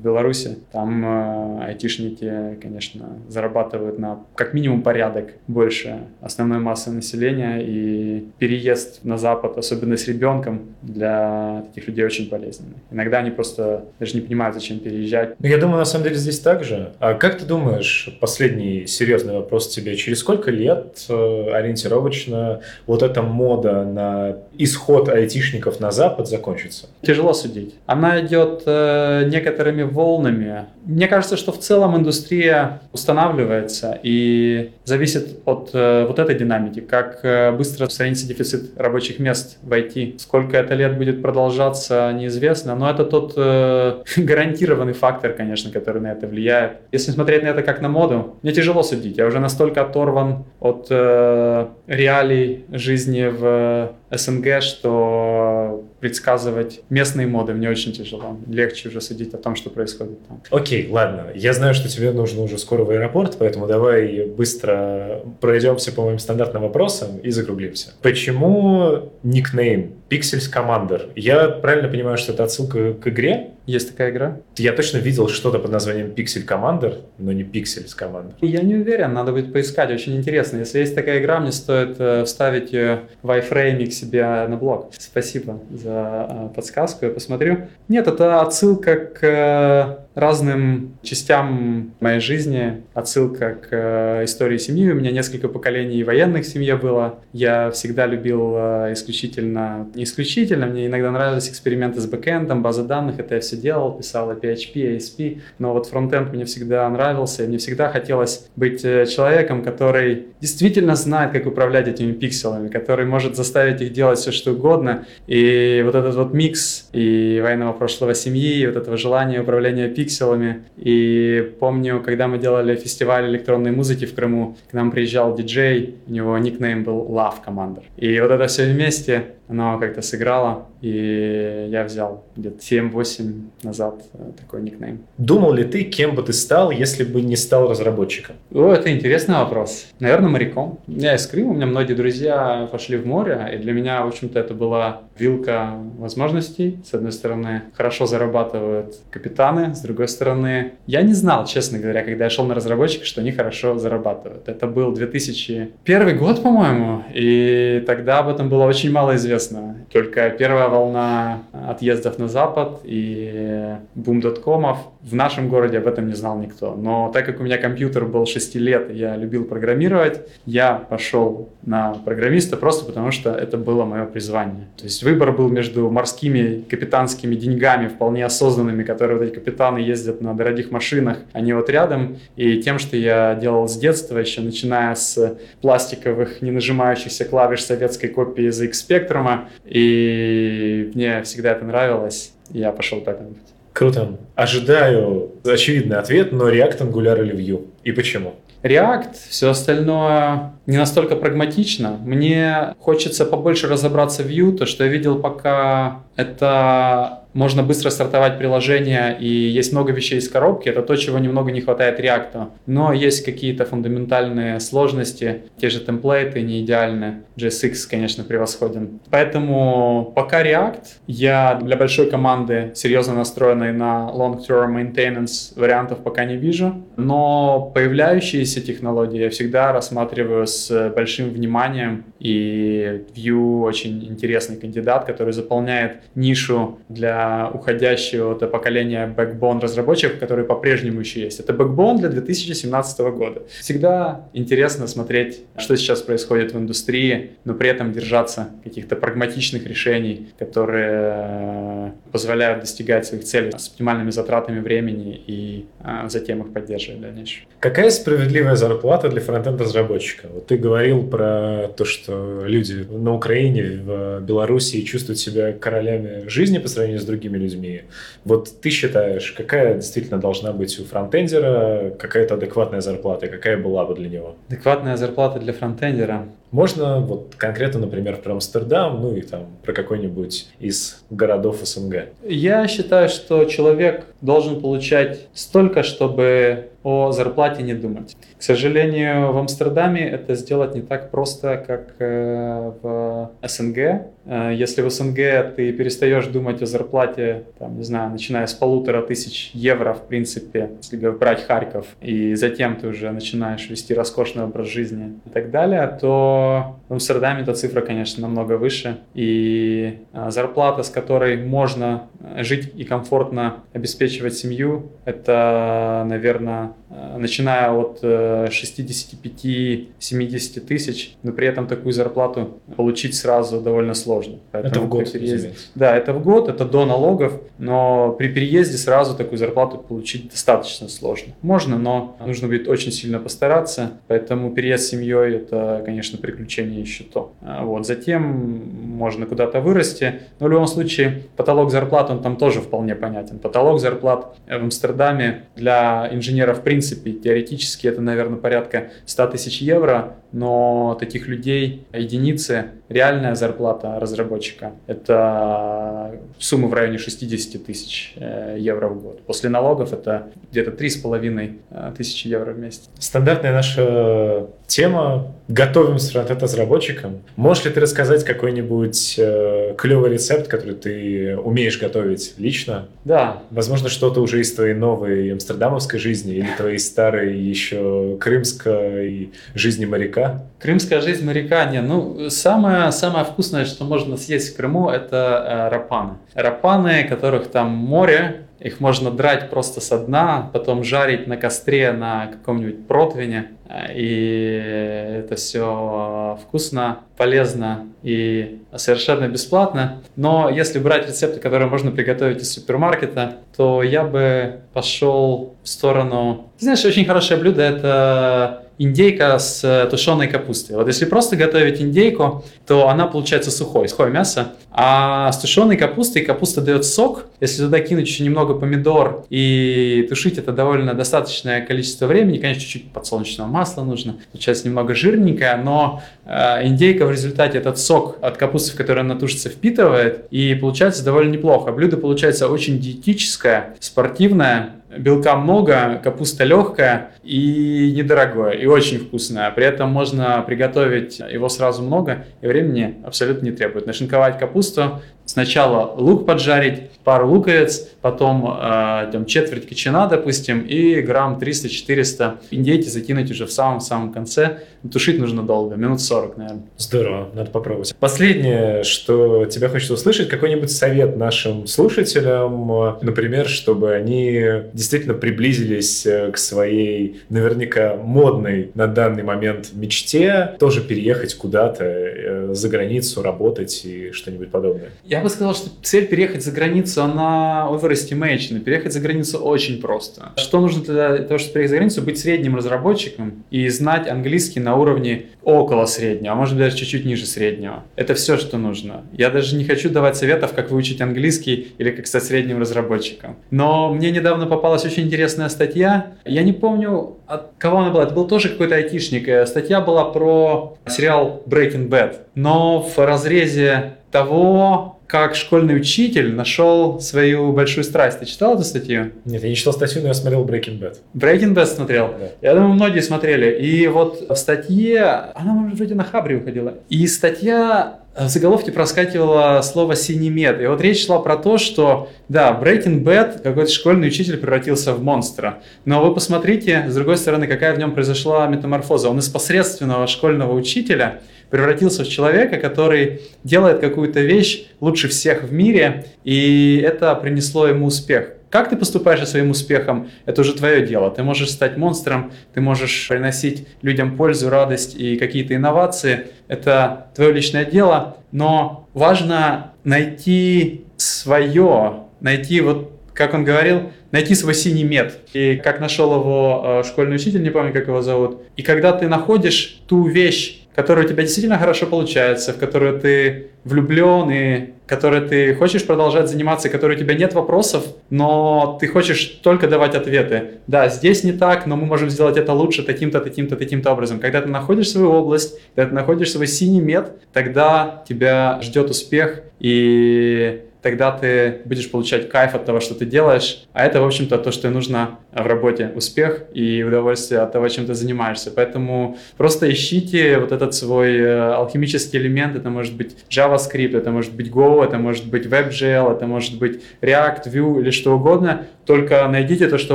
Беларуси. 0.00 0.58
Там 0.72 1.04
э, 1.04 1.64
айтишники, 1.66 2.58
конечно, 2.60 3.08
зарабатывают 3.28 3.98
на 3.98 4.20
как 4.34 4.54
минимум 4.54 4.82
порядок 4.82 5.32
больше 5.46 6.00
основной 6.20 6.58
массы 6.58 6.90
населения, 6.90 7.60
и 7.60 8.28
переезд 8.38 9.04
на 9.04 9.18
Запад, 9.18 9.58
особенно 9.58 9.96
с 9.96 10.06
ребенком, 10.08 10.60
для 10.82 11.64
таких 11.68 11.88
людей 11.88 12.04
очень 12.04 12.28
болезненный. 12.28 12.76
Иногда 12.90 13.18
они 13.18 13.30
просто 13.30 13.84
даже 13.98 14.14
не 14.14 14.19
не 14.20 14.26
понимают, 14.26 14.54
зачем 14.54 14.78
переезжать. 14.78 15.34
Ну, 15.38 15.48
я 15.48 15.58
думаю, 15.58 15.78
на 15.78 15.84
самом 15.84 16.04
деле 16.04 16.16
здесь 16.16 16.40
так 16.40 16.64
же. 16.64 16.92
А 16.98 17.14
как 17.14 17.38
ты 17.38 17.44
думаешь, 17.44 18.16
последний 18.20 18.86
серьезный 18.86 19.34
вопрос 19.34 19.68
тебе, 19.68 19.96
через 19.96 20.20
сколько 20.20 20.50
лет 20.50 21.04
э, 21.08 21.50
ориентировочно 21.52 22.60
вот 22.86 23.02
эта 23.02 23.22
мода 23.22 23.84
на 23.84 24.36
исход 24.58 25.08
айтишников 25.08 25.80
на 25.80 25.90
Запад 25.90 26.28
закончится? 26.28 26.86
Тяжело 27.02 27.32
судить. 27.32 27.74
Она 27.86 28.20
идет 28.20 28.62
э, 28.66 29.24
некоторыми 29.30 29.82
волнами. 29.82 30.66
Мне 30.84 31.08
кажется, 31.08 31.36
что 31.36 31.52
в 31.52 31.58
целом 31.58 31.96
индустрия 31.96 32.80
устанавливается 32.92 33.98
и 34.02 34.72
зависит 34.84 35.40
от 35.44 35.70
э, 35.72 36.06
вот 36.06 36.18
этой 36.18 36.34
динамики, 36.34 36.80
как 36.80 37.20
э, 37.22 37.52
быстро 37.52 37.86
устранится 37.86 38.26
дефицит 38.26 38.72
рабочих 38.76 39.18
мест 39.18 39.58
в 39.62 39.72
IT. 39.72 40.18
Сколько 40.18 40.56
это 40.56 40.74
лет 40.74 40.96
будет 40.96 41.22
продолжаться, 41.22 42.12
неизвестно, 42.12 42.74
но 42.74 42.90
это 42.90 43.04
тот 43.04 43.34
э, 43.36 44.02
гарантированный 44.16 44.92
фактор, 44.92 45.32
конечно, 45.32 45.70
который 45.70 46.02
на 46.02 46.12
это 46.12 46.26
влияет. 46.26 46.78
Если 46.92 47.10
смотреть 47.10 47.42
на 47.42 47.48
это 47.48 47.62
как 47.62 47.80
на 47.80 47.88
моду, 47.88 48.36
мне 48.42 48.52
тяжело 48.52 48.82
судить. 48.82 49.18
Я 49.18 49.26
уже 49.26 49.40
настолько 49.40 49.82
оторван 49.82 50.44
от 50.60 50.86
э, 50.90 51.66
реалий 51.86 52.64
жизни 52.70 53.26
в 53.26 53.92
СНГ, 54.10 54.60
что 54.60 55.84
предсказывать 56.00 56.80
местные 56.88 57.26
моды 57.26 57.52
мне 57.52 57.68
очень 57.70 57.92
тяжело. 57.92 58.38
Легче 58.48 58.88
уже 58.88 59.00
судить 59.00 59.34
о 59.34 59.38
том, 59.38 59.54
что 59.54 59.70
происходит 59.70 60.18
там. 60.26 60.42
Окей, 60.50 60.88
ладно. 60.90 61.26
Я 61.34 61.52
знаю, 61.52 61.74
что 61.74 61.88
тебе 61.88 62.10
нужно 62.10 62.42
уже 62.42 62.58
скоро 62.58 62.84
в 62.84 62.90
аэропорт, 62.90 63.36
поэтому 63.38 63.66
давай 63.66 64.24
быстро 64.26 65.22
пройдемся 65.40 65.92
по 65.92 66.04
моим 66.04 66.18
стандартным 66.18 66.62
вопросам 66.62 67.18
и 67.18 67.30
закруглимся. 67.30 67.92
Почему 68.02 69.12
никнейм 69.22 69.92
Pixels 70.08 70.52
Commander? 70.52 71.12
Я 71.14 71.48
правильно 71.48 71.88
понимаю, 71.88 72.16
что 72.16 72.32
это 72.32 72.44
отсылка 72.44 72.94
к 72.94 73.06
игре? 73.08 73.50
Есть 73.66 73.90
такая 73.90 74.10
игра? 74.10 74.40
Я 74.56 74.72
точно 74.72 74.98
видел 74.98 75.28
что-то 75.28 75.60
под 75.60 75.70
названием 75.70 76.08
Pixel 76.08 76.44
Commander, 76.44 77.02
но 77.18 77.30
не 77.30 77.44
Pixels 77.44 77.96
Commander. 77.96 78.34
Я 78.40 78.62
не 78.62 78.74
уверен, 78.74 79.12
надо 79.12 79.30
будет 79.32 79.52
поискать, 79.52 79.90
очень 79.92 80.16
интересно. 80.16 80.58
Если 80.58 80.80
есть 80.80 80.94
такая 80.94 81.20
игра, 81.20 81.38
мне 81.38 81.52
стоит 81.52 81.96
э, 82.00 82.24
вставить 82.24 82.72
ее 82.72 83.02
в 83.22 83.30
iFrame 83.30 83.76
к 84.00 84.02
себе 84.02 84.46
на 84.46 84.56
блог. 84.56 84.90
Спасибо 84.98 85.58
за 85.70 86.26
э, 86.28 86.48
подсказку, 86.54 87.04
я 87.06 87.10
посмотрю. 87.10 87.68
Нет, 87.88 88.06
это 88.06 88.40
отсылка 88.40 88.96
к 88.96 89.22
э, 89.22 89.96
разным 90.14 90.98
частям 91.02 91.94
моей 92.00 92.20
жизни, 92.20 92.82
отсылка 92.94 93.54
к 93.54 93.68
э, 93.70 94.24
истории 94.24 94.58
семьи. 94.58 94.90
У 94.90 94.94
меня 94.94 95.12
несколько 95.12 95.48
поколений 95.48 96.02
военных 96.02 96.44
в 96.44 96.48
семье 96.48 96.76
было. 96.76 97.20
Я 97.32 97.70
всегда 97.70 98.06
любил 98.06 98.54
э, 98.56 98.92
исключительно, 98.92 99.88
не 99.94 100.04
исключительно, 100.04 100.66
мне 100.66 100.86
иногда 100.86 101.10
нравились 101.10 101.48
эксперименты 101.48 102.00
с 102.00 102.06
бэкэндом, 102.06 102.62
базы 102.62 102.82
данных, 102.82 103.18
это 103.18 103.36
я 103.36 103.40
все 103.40 103.56
делал, 103.56 103.96
писал 103.96 104.32
PHP, 104.32 104.96
ASP, 104.96 105.40
но 105.58 105.72
вот 105.72 105.86
фронтенд 105.86 106.32
мне 106.32 106.44
всегда 106.44 106.88
нравился, 106.88 107.44
и 107.44 107.46
мне 107.46 107.58
всегда 107.58 107.88
хотелось 107.88 108.48
быть 108.56 108.84
э, 108.84 109.06
человеком, 109.06 109.62
который 109.62 110.26
действительно 110.40 110.96
знает, 110.96 111.32
как 111.32 111.46
управлять 111.46 111.86
этими 111.86 112.12
пикселами, 112.12 112.68
который 112.68 113.06
может 113.06 113.36
заставить 113.36 113.80
их 113.80 113.92
делать 113.92 114.18
все, 114.18 114.32
что 114.32 114.52
угодно, 114.52 115.06
и 115.26 115.82
вот 115.84 115.94
этот 115.94 116.16
вот 116.16 116.34
микс 116.34 116.88
и 116.92 117.40
военного 117.42 117.72
прошлого 117.72 118.14
семьи, 118.14 118.62
и 118.62 118.66
вот 118.66 118.76
этого 118.76 118.96
желания 118.96 119.40
управления 119.40 119.88
пикселами, 119.88 119.99
пикселами. 120.00 120.64
И 120.78 121.52
помню, 121.60 122.02
когда 122.02 122.26
мы 122.26 122.38
делали 122.38 122.74
фестиваль 122.74 123.28
электронной 123.28 123.70
музыки 123.70 124.06
в 124.06 124.14
Крыму, 124.14 124.56
к 124.70 124.72
нам 124.72 124.90
приезжал 124.90 125.34
диджей, 125.36 125.96
у 126.06 126.12
него 126.12 126.38
никнейм 126.38 126.84
был 126.84 127.06
Love 127.10 127.34
Commander. 127.46 127.82
И 127.98 128.18
вот 128.20 128.30
это 128.30 128.46
все 128.46 128.64
вместе, 128.72 129.24
оно 129.46 129.78
как-то 129.78 130.00
сыграло, 130.00 130.68
и 130.80 131.68
я 131.70 131.84
взял 131.84 132.24
где-то 132.36 132.58
7-8 132.58 133.42
назад 133.62 134.02
э, 134.14 134.30
такой 134.38 134.62
никнейм. 134.62 135.00
Думал 135.18 135.52
ли 135.52 135.64
ты, 135.64 135.82
кем 135.82 136.14
бы 136.14 136.22
ты 136.22 136.32
стал, 136.32 136.70
если 136.70 137.04
бы 137.04 137.20
не 137.20 137.36
стал 137.36 137.68
разработчиком? 137.68 138.36
О, 138.54 138.72
это 138.72 138.90
интересный 138.90 139.34
вопрос. 139.34 139.86
Наверное, 139.98 140.30
моряком. 140.30 140.78
Я 140.86 141.14
из 141.14 141.26
Крыма, 141.26 141.50
у 141.50 141.54
меня 141.54 141.66
многие 141.66 141.94
друзья 141.94 142.68
пошли 142.72 142.96
в 142.96 143.06
море, 143.06 143.50
и 143.54 143.58
для 143.58 143.72
меня, 143.72 144.02
в 144.04 144.08
общем-то, 144.08 144.38
это 144.38 144.54
была 144.54 145.02
вилка 145.20 145.74
возможностей. 145.98 146.78
С 146.84 146.94
одной 146.94 147.12
стороны, 147.12 147.62
хорошо 147.74 148.06
зарабатывают 148.06 148.96
капитаны, 149.10 149.74
с 149.74 149.80
другой 149.80 150.08
стороны, 150.08 150.72
я 150.86 151.02
не 151.02 151.12
знал, 151.12 151.44
честно 151.46 151.78
говоря, 151.78 152.02
когда 152.02 152.24
я 152.24 152.30
шел 152.30 152.46
на 152.46 152.54
разработчика, 152.54 153.04
что 153.04 153.20
они 153.20 153.32
хорошо 153.32 153.78
зарабатывают. 153.78 154.48
Это 154.48 154.66
был 154.66 154.92
2001 154.92 156.18
год, 156.18 156.42
по-моему, 156.42 157.04
и 157.14 157.82
тогда 157.86 158.18
об 158.18 158.28
этом 158.28 158.48
было 158.48 158.64
очень 158.64 158.90
мало 158.90 159.16
известно. 159.16 159.76
Только 159.92 160.30
первая 160.30 160.68
волна 160.68 161.42
отъездов 161.52 162.18
на 162.18 162.28
Запад 162.28 162.80
и 162.84 163.76
бум 163.94 164.20
доткомов. 164.20 164.78
В 165.00 165.14
нашем 165.14 165.48
городе 165.48 165.78
об 165.78 165.86
этом 165.86 166.06
не 166.08 166.14
знал 166.14 166.38
никто. 166.38 166.74
Но 166.74 167.10
так 167.12 167.26
как 167.26 167.40
у 167.40 167.42
меня 167.42 167.58
компьютер 167.58 168.04
был 168.04 168.26
6 168.26 168.54
лет, 168.56 168.90
я 168.92 169.16
любил 169.16 169.44
программировать, 169.44 170.20
я 170.46 170.74
пошел 170.74 171.48
на 171.62 171.94
программиста 172.04 172.56
просто 172.56 172.84
потому, 172.84 173.10
что 173.10 173.30
это 173.30 173.56
было 173.56 173.84
мое 173.84 174.06
призвание. 174.06 174.66
То 174.76 174.84
есть 174.84 175.02
выбор 175.10 175.32
был 175.32 175.48
между 175.48 175.90
морскими 175.90 176.64
капитанскими 176.68 177.34
деньгами, 177.34 177.88
вполне 177.88 178.24
осознанными, 178.24 178.82
которые 178.82 179.18
вот 179.18 179.24
эти 179.24 179.34
капитаны 179.34 179.78
ездят 179.78 180.20
на 180.20 180.34
дорогих 180.34 180.70
машинах, 180.70 181.18
они 181.32 181.52
вот 181.52 181.68
рядом, 181.70 182.18
и 182.36 182.62
тем, 182.62 182.78
что 182.78 182.96
я 182.96 183.34
делал 183.34 183.68
с 183.68 183.76
детства, 183.76 184.18
еще 184.18 184.40
начиная 184.40 184.94
с 184.94 185.38
пластиковых, 185.60 186.42
не 186.42 186.50
нажимающихся 186.50 187.24
клавиш 187.24 187.64
советской 187.64 188.08
копии 188.08 188.48
ZX 188.48 188.72
Spectrum, 188.72 189.40
и 189.64 190.90
мне 190.94 191.22
всегда 191.22 191.52
это 191.52 191.64
нравилось, 191.64 192.32
и 192.52 192.58
я 192.58 192.72
пошел 192.72 193.00
по 193.00 193.10
этому. 193.10 193.36
Круто. 193.72 194.18
Ожидаю 194.34 195.32
очевидный 195.44 195.98
ответ, 195.98 196.32
но 196.32 196.50
React, 196.50 196.90
Angular 196.90 197.22
или 197.22 197.34
Vue? 197.34 197.66
И 197.84 197.92
почему? 197.92 198.34
React, 198.62 199.14
все 199.28 199.50
остальное 199.50 200.52
не 200.66 200.76
настолько 200.76 201.16
прагматично. 201.16 201.98
Мне 202.04 202.74
хочется 202.78 203.24
побольше 203.24 203.68
разобраться 203.68 204.22
в 204.22 204.26
Vue, 204.26 204.56
то, 204.56 204.66
что 204.66 204.84
я 204.84 204.90
видел 204.90 205.18
пока, 205.18 206.02
это 206.16 207.19
можно 207.32 207.62
быстро 207.62 207.90
стартовать 207.90 208.38
приложение, 208.38 209.16
и 209.18 209.28
есть 209.28 209.72
много 209.72 209.92
вещей 209.92 210.18
из 210.18 210.28
коробки, 210.28 210.68
это 210.68 210.82
то, 210.82 210.96
чего 210.96 211.18
немного 211.18 211.50
не 211.52 211.60
хватает 211.60 212.00
React. 212.00 212.48
Но 212.66 212.92
есть 212.92 213.24
какие-то 213.24 213.64
фундаментальные 213.64 214.60
сложности, 214.60 215.42
те 215.58 215.70
же 215.70 215.80
темплейты 215.80 216.42
не 216.42 216.60
идеальны, 216.62 217.22
JSX, 217.36 217.74
конечно, 217.88 218.24
превосходен. 218.24 219.00
Поэтому 219.10 220.12
пока 220.14 220.44
React, 220.44 220.82
я 221.06 221.58
для 221.62 221.76
большой 221.76 222.10
команды, 222.10 222.72
серьезно 222.74 223.14
настроенной 223.14 223.72
на 223.72 224.10
long-term 224.14 224.74
maintenance, 224.74 225.58
вариантов 225.58 226.02
пока 226.02 226.24
не 226.24 226.36
вижу, 226.36 226.82
но 226.96 227.70
появляющиеся 227.74 228.60
технологии 228.60 229.20
я 229.20 229.30
всегда 229.30 229.72
рассматриваю 229.72 230.46
с 230.46 230.90
большим 230.94 231.30
вниманием, 231.30 232.04
и 232.18 233.04
Vue 233.14 233.62
очень 233.62 234.04
интересный 234.04 234.56
кандидат, 234.56 235.04
который 235.04 235.32
заполняет 235.32 236.02
нишу 236.14 236.78
для 236.88 237.19
уходящего 237.54 238.34
-то 238.34 238.46
поколения 238.46 239.12
Backbone 239.16 239.60
разработчиков, 239.60 240.18
которые 240.18 240.46
по-прежнему 240.46 241.00
еще 241.00 241.20
есть. 241.20 241.40
Это 241.40 241.52
Backbone 241.52 241.98
для 241.98 242.08
2017 242.08 243.00
года. 243.00 243.42
Всегда 243.60 244.28
интересно 244.32 244.86
смотреть, 244.86 245.40
что 245.56 245.76
сейчас 245.76 246.02
происходит 246.02 246.52
в 246.52 246.58
индустрии, 246.58 247.30
но 247.44 247.54
при 247.54 247.68
этом 247.70 247.92
держаться 247.92 248.48
каких-то 248.64 248.96
прагматичных 248.96 249.66
решений, 249.66 250.28
которые 250.38 251.14
э, 251.16 251.90
позволяют 252.12 252.60
достигать 252.60 253.06
своих 253.06 253.24
целей 253.24 253.52
с 253.56 253.68
оптимальными 253.68 254.10
затратами 254.10 254.60
времени 254.60 255.22
и 255.26 255.66
а, 255.82 256.08
затем 256.08 256.42
их 256.42 256.52
поддерживать 256.52 256.98
в 256.98 257.02
дальнейшем. 257.02 257.46
Какая 257.60 257.90
справедливая 257.90 258.56
зарплата 258.56 259.08
для 259.08 259.20
фронтенд-разработчика? 259.20 260.28
Вот 260.32 260.46
ты 260.46 260.56
говорил 260.56 261.02
про 261.02 261.68
то, 261.76 261.84
что 261.84 262.42
люди 262.44 262.86
на 262.90 263.14
Украине, 263.14 263.80
в 263.84 264.20
Беларуси 264.20 264.82
чувствуют 264.82 265.18
себя 265.18 265.52
королями 265.52 266.28
жизни 266.28 266.58
по 266.58 266.68
сравнению 266.68 267.00
с 267.00 267.04
другими 267.10 267.38
людьми. 267.38 267.82
Вот 268.24 268.60
ты 268.60 268.70
считаешь, 268.70 269.32
какая 269.32 269.74
действительно 269.74 270.18
должна 270.18 270.52
быть 270.52 270.78
у 270.80 270.84
фронтендера, 270.84 271.90
какая-то 271.98 272.34
адекватная 272.34 272.80
зарплата, 272.80 273.26
какая 273.28 273.56
была 273.56 273.84
бы 273.84 273.94
для 273.94 274.08
него? 274.08 274.36
Адекватная 274.48 274.96
зарплата 274.96 275.38
для 275.38 275.52
фронтендера? 275.52 276.26
Можно 276.50 277.00
вот 277.00 277.34
конкретно, 277.36 277.80
например, 277.80 278.16
про 278.16 278.32
Амстердам, 278.32 279.00
ну 279.00 279.14
и 279.14 279.22
там 279.22 279.46
про 279.62 279.72
какой-нибудь 279.72 280.48
из 280.58 281.04
городов 281.10 281.58
СНГ? 281.62 282.06
Я 282.26 282.66
считаю, 282.66 283.08
что 283.08 283.44
человек 283.44 284.06
должен 284.20 284.60
получать 284.60 285.28
столько, 285.32 285.82
чтобы 285.82 286.69
о 286.82 287.12
зарплате 287.12 287.62
не 287.62 287.74
думать. 287.74 288.16
К 288.38 288.42
сожалению, 288.42 289.32
в 289.32 289.38
Амстердаме 289.38 290.08
это 290.08 290.34
сделать 290.34 290.74
не 290.74 290.80
так 290.80 291.10
просто, 291.10 291.62
как 291.66 291.94
э, 291.98 292.72
в 292.82 293.30
СНГ. 293.42 293.78
Э, 294.24 294.52
если 294.54 294.80
в 294.80 294.90
СНГ 294.90 295.56
ты 295.56 295.72
перестаешь 295.72 296.26
думать 296.26 296.62
о 296.62 296.66
зарплате, 296.66 297.44
там, 297.58 297.76
не 297.76 297.84
знаю, 297.84 298.10
начиная 298.10 298.46
с 298.46 298.54
полутора 298.54 299.02
тысяч 299.02 299.50
евро, 299.52 299.92
в 299.92 300.06
принципе, 300.06 300.70
если 300.80 300.96
брать 301.10 301.44
Харьков, 301.44 301.86
и 302.00 302.34
затем 302.34 302.76
ты 302.76 302.88
уже 302.88 303.10
начинаешь 303.10 303.68
вести 303.68 303.92
роскошный 303.92 304.44
образ 304.44 304.68
жизни 304.68 305.20
и 305.26 305.30
так 305.30 305.50
далее, 305.50 305.98
то 306.00 306.78
в 306.88 306.94
Амстердаме 306.94 307.42
эта 307.42 307.52
цифра, 307.52 307.82
конечно, 307.82 308.22
намного 308.22 308.54
выше. 308.54 309.00
И 309.12 309.98
э, 310.14 310.30
зарплата, 310.30 310.82
с 310.82 310.88
которой 310.88 311.36
можно 311.36 312.04
жить 312.38 312.72
и 312.74 312.84
комфортно 312.84 313.64
обеспечивать 313.74 314.34
семью, 314.34 314.92
это, 315.04 316.06
наверное, 316.08 316.69
начиная 317.16 317.70
от 317.70 318.02
65-70 318.02 320.60
тысяч, 320.60 321.16
но 321.22 321.32
при 321.32 321.46
этом 321.46 321.66
такую 321.66 321.92
зарплату 321.92 322.60
получить 322.76 323.14
сразу 323.14 323.60
довольно 323.60 323.94
сложно. 323.94 324.38
Поэтому 324.52 324.72
это 324.72 324.80
в 324.80 324.88
год? 324.88 325.12
Переезде... 325.12 325.52
Да, 325.74 325.96
это 325.96 326.12
в 326.12 326.22
год, 326.22 326.48
это 326.48 326.64
до 326.64 326.86
налогов, 326.86 327.40
но 327.58 328.12
при 328.12 328.28
переезде 328.28 328.76
сразу 328.76 329.16
такую 329.16 329.38
зарплату 329.38 329.78
получить 329.78 330.30
достаточно 330.30 330.88
сложно. 330.88 331.32
Можно, 331.42 331.78
но 331.78 332.16
нужно 332.24 332.48
будет 332.48 332.68
очень 332.68 332.92
сильно 332.92 333.18
постараться, 333.18 333.92
поэтому 334.08 334.52
переезд 334.52 334.84
с 334.84 334.90
семьей 334.90 335.36
это, 335.36 335.82
конечно, 335.84 336.18
приключение 336.18 336.80
еще 336.80 337.04
то. 337.04 337.32
А 337.42 337.64
вот. 337.64 337.86
Затем 337.86 338.22
можно 338.22 339.26
куда-то 339.26 339.60
вырасти, 339.60 340.20
но 340.38 340.46
в 340.46 340.50
любом 340.50 340.66
случае 340.66 341.22
потолок 341.36 341.70
зарплат, 341.70 342.10
он 342.10 342.22
там 342.22 342.36
тоже 342.36 342.60
вполне 342.60 342.94
понятен. 342.94 343.38
Потолок 343.38 343.80
зарплат 343.80 344.36
в 344.46 344.52
Амстердаме 344.52 345.44
для 345.56 346.08
инженеров 346.12 346.59
в 346.60 346.64
принципе 346.64 347.12
теоретически 347.12 347.86
это, 347.86 348.00
наверное, 348.00 348.38
порядка 348.38 348.90
100 349.06 349.26
тысяч 349.28 349.60
евро, 349.60 350.16
но 350.32 350.96
таких 350.98 351.26
людей 351.26 351.86
единицы. 351.92 352.66
Реальная 352.88 353.34
зарплата 353.34 353.98
разработчика– 354.00 354.72
это 354.86 356.18
сумма 356.38 356.68
в 356.68 356.74
районе 356.74 356.98
60 356.98 357.64
тысяч 357.64 358.14
э, 358.16 358.56
евро 358.58 358.88
в 358.88 359.00
год. 359.00 359.22
После 359.22 359.48
налогов 359.48 359.92
это 359.92 360.28
где-то 360.50 360.72
3,5 360.72 361.56
э, 361.70 361.92
тысячи 361.96 362.26
евро 362.26 362.52
в 362.52 362.58
месяц. 362.58 362.88
Стандартная 362.98 363.52
наша 363.52 364.48
тема 364.66 365.32
«Готовим 365.46 365.98
с 365.98 366.10
фронтенд-разработчиком». 366.10 367.22
Можешь 367.36 367.64
ли 367.64 367.70
ты 367.70 367.80
рассказать 367.80 368.24
какой-нибудь 368.24 369.16
э, 369.18 369.74
клевый 369.78 370.12
рецепт, 370.12 370.48
который 370.48 370.74
ты 370.74 371.36
умеешь 371.36 371.78
готовить 371.78 372.34
лично? 372.38 372.88
Да. 373.04 373.42
Возможно, 373.50 373.88
что-то 373.88 374.20
уже 374.20 374.40
из 374.40 374.52
твоей 374.52 374.74
новой 374.74 375.32
амстердамовской 375.32 376.00
жизни 376.00 376.34
или 376.34 376.48
твоей 376.56 376.78
старой 376.78 377.38
еще 377.38 378.16
крымской 378.20 379.32
жизни 379.54 379.84
моряка 379.84 380.19
моряка? 380.20 380.42
Крымская 380.58 381.00
жизнь 381.00 381.24
моряка, 381.24 381.64
не, 381.66 381.80
ну, 381.80 382.28
самое, 382.30 382.92
самое 382.92 383.24
вкусное, 383.24 383.64
что 383.64 383.84
можно 383.84 384.16
съесть 384.16 384.52
в 384.52 384.56
Крыму, 384.56 384.90
это 384.90 385.44
э, 385.46 385.68
рапаны. 385.68 386.18
Рапаны, 386.34 387.04
которых 387.04 387.48
там 387.48 387.70
море, 387.70 388.46
их 388.60 388.78
можно 388.78 389.10
драть 389.10 389.48
просто 389.48 389.80
со 389.80 389.98
дна, 389.98 390.50
потом 390.52 390.84
жарить 390.84 391.26
на 391.26 391.38
костре 391.38 391.92
на 391.92 392.26
каком-нибудь 392.26 392.86
противне. 392.86 393.52
И 393.94 395.22
это 395.24 395.36
все 395.36 396.38
вкусно, 396.42 396.98
полезно 397.16 397.86
и 398.02 398.60
совершенно 398.76 399.28
бесплатно. 399.28 400.02
Но 400.16 400.50
если 400.50 400.78
брать 400.78 401.06
рецепты, 401.06 401.40
которые 401.40 401.68
можно 401.68 401.90
приготовить 401.90 402.42
из 402.42 402.52
супермаркета, 402.52 403.36
то 403.56 403.82
я 403.82 404.04
бы 404.04 404.60
пошел 404.74 405.54
в 405.62 405.68
сторону... 405.68 406.50
Знаешь, 406.58 406.84
очень 406.84 407.06
хорошее 407.06 407.40
блюдо– 407.40 407.62
это 407.64 408.64
индейка 408.80 409.38
с 409.38 409.62
э, 409.62 409.86
тушеной 409.90 410.26
капустой. 410.26 410.76
Вот 410.76 410.86
если 410.86 411.04
просто 411.04 411.36
готовить 411.36 411.82
индейку, 411.82 412.46
то 412.66 412.88
она 412.88 413.06
получается 413.06 413.50
сухой, 413.50 413.90
сухое 413.90 414.10
мясо. 414.10 414.54
А 414.70 415.30
с 415.30 415.38
тушеной 415.38 415.76
капустой 415.76 416.22
капуста 416.22 416.62
дает 416.62 416.86
сок. 416.86 417.26
Если 417.40 417.62
туда 417.62 417.80
кинуть 417.80 418.06
еще 418.06 418.24
немного 418.24 418.54
помидор 418.54 419.26
и 419.28 420.06
тушить 420.08 420.38
это 420.38 420.52
довольно 420.52 420.94
достаточное 420.94 421.60
количество 421.60 422.06
времени, 422.06 422.38
конечно, 422.38 422.62
чуть-чуть 422.62 422.90
подсолнечного 422.90 423.48
масла 423.48 423.84
нужно. 423.84 424.16
Получается 424.32 424.66
немного 424.66 424.94
жирненькая, 424.94 425.58
но 425.58 426.02
э, 426.24 426.66
индейка 426.66 427.04
в 427.04 427.10
результате 427.10 427.58
этот 427.58 427.78
сок 427.78 428.16
от 428.22 428.38
капусты, 428.38 428.72
в 428.72 428.76
которой 428.76 429.00
она 429.00 429.14
тушится, 429.14 429.50
впитывает. 429.50 430.24
И 430.30 430.54
получается 430.54 431.04
довольно 431.04 431.32
неплохо. 431.32 431.70
Блюдо 431.70 431.98
получается 431.98 432.48
очень 432.48 432.78
диетическое, 432.78 433.76
спортивное 433.78 434.79
белка 434.96 435.36
много, 435.36 436.00
капуста 436.02 436.44
легкая 436.44 437.12
и 437.22 437.92
недорогое, 437.96 438.52
и 438.52 438.66
очень 438.66 438.98
вкусное. 438.98 439.50
При 439.50 439.64
этом 439.64 439.90
можно 439.90 440.42
приготовить 440.46 441.18
его 441.20 441.48
сразу 441.48 441.82
много, 441.82 442.24
и 442.40 442.46
времени 442.46 442.96
абсолютно 443.04 443.46
не 443.46 443.52
требует. 443.52 443.86
Нашинковать 443.86 444.38
капусту, 444.38 445.00
сначала 445.30 445.94
лук 445.96 446.26
поджарить, 446.26 446.90
пару 447.04 447.28
луковиц, 447.28 447.88
потом 448.02 448.46
э, 448.46 449.10
там, 449.12 449.24
четверть 449.26 449.68
кочана, 449.68 450.06
допустим, 450.06 450.60
и 450.60 451.00
грамм 451.00 451.38
300-400 451.40 452.32
индейки 452.50 452.88
закинуть 452.88 453.30
уже 453.30 453.46
в 453.46 453.52
самом-самом 453.52 454.12
конце. 454.12 454.60
Тушить 454.92 455.18
нужно 455.18 455.42
долго, 455.42 455.76
минут 455.76 456.00
40, 456.00 456.36
наверное. 456.36 456.62
Здорово, 456.76 457.28
надо 457.34 457.50
попробовать. 457.50 457.94
Последнее, 457.98 458.82
что 458.82 459.46
тебя 459.46 459.68
хочется 459.68 459.94
услышать, 459.94 460.28
какой-нибудь 460.28 460.70
совет 460.70 461.16
нашим 461.16 461.66
слушателям, 461.66 462.98
например, 463.02 463.48
чтобы 463.48 463.94
они 463.94 464.42
действительно 464.72 465.14
приблизились 465.14 466.04
э, 466.06 466.30
к 466.32 466.38
своей, 466.38 467.20
наверняка, 467.28 467.96
модной 467.96 468.70
на 468.74 468.86
данный 468.86 469.22
момент 469.22 469.70
мечте, 469.74 470.56
тоже 470.58 470.80
переехать 470.80 471.34
куда-то 471.34 471.84
э, 471.84 472.48
за 472.52 472.68
границу, 472.68 473.22
работать 473.22 473.84
и 473.84 474.12
что-нибудь 474.12 474.50
подобное. 474.50 474.90
Я 475.04 475.19
бы 475.22 475.30
сказал, 475.30 475.54
что 475.54 475.70
цель 475.82 476.06
переехать 476.06 476.44
за 476.44 476.52
границу, 476.52 477.02
она 477.02 477.68
overestimation. 477.70 478.60
Переехать 478.60 478.92
за 478.92 479.00
границу 479.00 479.38
очень 479.38 479.80
просто. 479.80 480.32
Что 480.36 480.60
нужно 480.60 480.82
для 480.82 481.18
того, 481.18 481.38
чтобы 481.38 481.54
переехать 481.54 481.70
за 481.70 481.76
границу? 481.76 482.02
Быть 482.02 482.18
средним 482.18 482.56
разработчиком 482.56 483.44
и 483.50 483.68
знать 483.68 484.08
английский 484.08 484.60
на 484.60 484.76
уровне 484.76 485.26
около 485.42 485.86
среднего, 485.86 486.32
а 486.32 486.36
может 486.36 486.58
даже 486.58 486.76
чуть-чуть 486.76 487.04
ниже 487.04 487.26
среднего. 487.26 487.84
Это 487.96 488.14
все, 488.14 488.36
что 488.36 488.58
нужно. 488.58 489.04
Я 489.12 489.30
даже 489.30 489.56
не 489.56 489.64
хочу 489.64 489.90
давать 489.90 490.16
советов, 490.16 490.52
как 490.54 490.70
выучить 490.70 491.00
английский 491.00 491.72
или 491.78 491.90
как 491.90 492.06
стать 492.06 492.24
средним 492.24 492.60
разработчиком. 492.60 493.36
Но 493.50 493.92
мне 493.92 494.10
недавно 494.10 494.46
попалась 494.46 494.84
очень 494.84 495.04
интересная 495.04 495.48
статья. 495.48 496.12
Я 496.24 496.42
не 496.42 496.52
помню, 496.52 497.16
от 497.26 497.52
кого 497.58 497.78
она 497.78 497.90
была. 497.90 498.04
Это 498.04 498.14
был 498.14 498.26
тоже 498.26 498.48
какой-то 498.48 498.74
айтишник. 498.74 499.28
Э, 499.28 499.46
статья 499.46 499.80
была 499.80 500.04
про 500.04 500.76
сериал 500.86 501.42
Breaking 501.46 501.88
Bad. 501.88 502.16
Но 502.34 502.82
в 502.82 502.98
разрезе 502.98 503.94
того, 504.10 505.00
как 505.06 505.34
школьный 505.34 505.76
учитель 505.76 506.32
нашел 506.32 507.00
свою 507.00 507.52
большую 507.52 507.82
страсть. 507.82 508.20
Ты 508.20 508.26
читал 508.26 508.54
эту 508.54 508.62
статью? 508.62 509.10
Нет, 509.24 509.42
я 509.42 509.48
не 509.48 509.56
читал 509.56 509.72
статью, 509.72 510.02
но 510.02 510.08
я 510.08 510.14
смотрел 510.14 510.44
Breaking 510.44 510.78
Bad. 510.78 510.98
Breaking 511.14 511.52
Bad 511.52 511.66
смотрел? 511.66 512.14
Да. 512.18 512.28
Я 512.40 512.54
думаю, 512.54 512.74
многие 512.74 513.00
смотрели. 513.00 513.60
И 513.60 513.88
вот 513.88 514.28
в 514.28 514.34
статье, 514.36 515.02
она, 515.34 515.52
может, 515.52 515.78
вроде 515.78 515.96
на 515.96 516.04
Хабре 516.04 516.36
выходила, 516.36 516.74
и 516.88 517.06
статья 517.08 518.00
в 518.16 518.28
заголовке 518.28 518.70
проскакивало 518.72 519.60
слово 519.62 519.96
«синемет». 519.96 520.60
И 520.60 520.66
вот 520.66 520.80
речь 520.80 521.06
шла 521.06 521.20
про 521.20 521.36
то, 521.36 521.58
что, 521.58 522.08
да, 522.28 522.56
Breaking 522.60 523.02
Bad, 523.02 523.40
какой-то 523.40 523.70
школьный 523.70 524.08
учитель 524.08 524.36
превратился 524.36 524.92
в 524.94 525.02
монстра. 525.02 525.58
Но 525.84 526.04
вы 526.04 526.12
посмотрите, 526.12 526.86
с 526.88 526.94
другой 526.94 527.16
стороны, 527.16 527.46
какая 527.46 527.74
в 527.74 527.78
нем 527.78 527.92
произошла 527.92 528.46
метаморфоза. 528.46 529.08
Он 529.10 529.18
из 529.18 529.28
посредственного 529.28 530.06
школьного 530.06 530.54
учителя– 530.54 531.20
превратился 531.50 532.04
в 532.04 532.08
человека, 532.08 532.58
который 532.58 533.22
делает 533.44 533.80
какую-то 533.80 534.20
вещь 534.20 534.66
лучше 534.80 535.08
всех 535.08 535.42
в 535.44 535.52
мире, 535.52 536.06
и 536.24 536.82
это 536.84 537.14
принесло 537.14 537.66
ему 537.66 537.86
успех. 537.86 538.34
Как 538.50 538.68
ты 538.68 538.76
поступаешь 538.76 539.20
со 539.20 539.26
своим 539.26 539.50
успехом, 539.50 540.10
это 540.26 540.40
уже 540.40 540.54
твое 540.54 540.84
дело. 540.84 541.10
Ты 541.10 541.22
можешь 541.22 541.50
стать 541.50 541.76
монстром, 541.76 542.32
ты 542.52 542.60
можешь 542.60 543.06
приносить 543.08 543.68
людям 543.80 544.16
пользу, 544.16 544.50
радость 544.50 544.96
и 544.96 545.16
какие-то 545.16 545.54
инновации. 545.54 546.26
Это 546.48 547.06
твое 547.14 547.32
личное 547.32 547.64
дело, 547.64 548.16
но 548.32 548.88
важно 548.92 549.72
найти 549.84 550.84
свое, 550.96 552.06
найти 552.20 552.60
вот 552.60 552.92
как 553.14 553.34
он 553.34 553.44
говорил, 553.44 553.92
найти 554.12 554.34
свой 554.34 554.54
синий 554.54 554.82
мед. 554.82 555.18
И 555.34 555.56
как 555.62 555.78
нашел 555.78 556.14
его 556.14 556.62
э, 556.64 556.82
школьный 556.88 557.16
учитель, 557.16 557.42
не 557.42 557.50
помню, 557.50 557.72
как 557.72 557.86
его 557.86 558.00
зовут. 558.00 558.42
И 558.56 558.62
когда 558.62 558.92
ты 558.92 559.08
находишь 559.08 559.82
ту 559.86 560.06
вещь, 560.06 560.62
которая 560.80 561.04
у 561.04 561.08
тебя 561.08 561.24
действительно 561.24 561.58
хорошо 561.58 561.86
получается, 561.86 562.54
в 562.54 562.56
которую 562.56 562.98
ты 562.98 563.48
влюблен 563.64 564.30
и 564.30 564.70
которой 564.86 565.20
ты 565.20 565.54
хочешь 565.54 565.86
продолжать 565.86 566.30
заниматься, 566.30 566.70
которой 566.70 566.96
у 566.96 566.98
тебя 566.98 567.14
нет 567.14 567.34
вопросов, 567.34 567.84
но 568.08 568.78
ты 568.80 568.88
хочешь 568.88 569.26
только 569.42 569.68
давать 569.68 569.94
ответы. 569.94 570.60
Да, 570.66 570.88
здесь 570.88 571.22
не 571.22 571.32
так, 571.32 571.66
но 571.66 571.76
мы 571.76 571.84
можем 571.84 572.08
сделать 572.08 572.38
это 572.38 572.54
лучше 572.54 572.82
таким-то, 572.82 573.20
таким-то, 573.20 573.56
таким-то 573.56 573.92
образом. 573.92 574.20
Когда 574.20 574.40
ты 574.40 574.48
находишь 574.48 574.88
свою 574.88 575.10
область, 575.10 575.60
когда 575.74 575.90
ты 575.90 575.94
находишь 575.94 576.32
свой 576.32 576.46
синий 576.46 576.80
мед, 576.80 577.12
тогда 577.34 578.02
тебя 578.08 578.58
ждет 578.62 578.88
успех 578.88 579.42
и 579.60 580.62
тогда 580.82 581.10
ты 581.10 581.60
будешь 581.64 581.90
получать 581.90 582.28
кайф 582.28 582.54
от 582.54 582.64
того, 582.64 582.80
что 582.80 582.94
ты 582.94 583.06
делаешь. 583.06 583.64
А 583.72 583.84
это, 583.84 584.00
в 584.00 584.06
общем-то, 584.06 584.38
то, 584.38 584.52
что 584.52 584.70
нужно 584.70 585.18
в 585.32 585.46
работе. 585.46 585.92
Успех 585.94 586.44
и 586.54 586.82
удовольствие 586.82 587.40
от 587.40 587.52
того, 587.52 587.68
чем 587.68 587.86
ты 587.86 587.94
занимаешься. 587.94 588.50
Поэтому 588.50 589.18
просто 589.36 589.70
ищите 589.70 590.38
вот 590.38 590.52
этот 590.52 590.74
свой 590.74 591.16
э, 591.16 591.52
алхимический 591.52 592.18
элемент. 592.18 592.56
Это 592.56 592.70
может 592.70 592.96
быть 592.96 593.16
JavaScript, 593.28 593.96
это 593.96 594.10
может 594.10 594.32
быть 594.32 594.48
Go, 594.48 594.84
это 594.84 594.98
может 594.98 595.26
быть 595.26 595.46
WebGL, 595.46 596.16
это 596.16 596.26
может 596.26 596.58
быть 596.58 596.82
React, 597.00 597.52
Vue 597.52 597.80
или 597.80 597.90
что 597.90 598.16
угодно. 598.16 598.66
Только 598.86 599.26
найдите 599.28 599.68
то, 599.68 599.78
что 599.78 599.94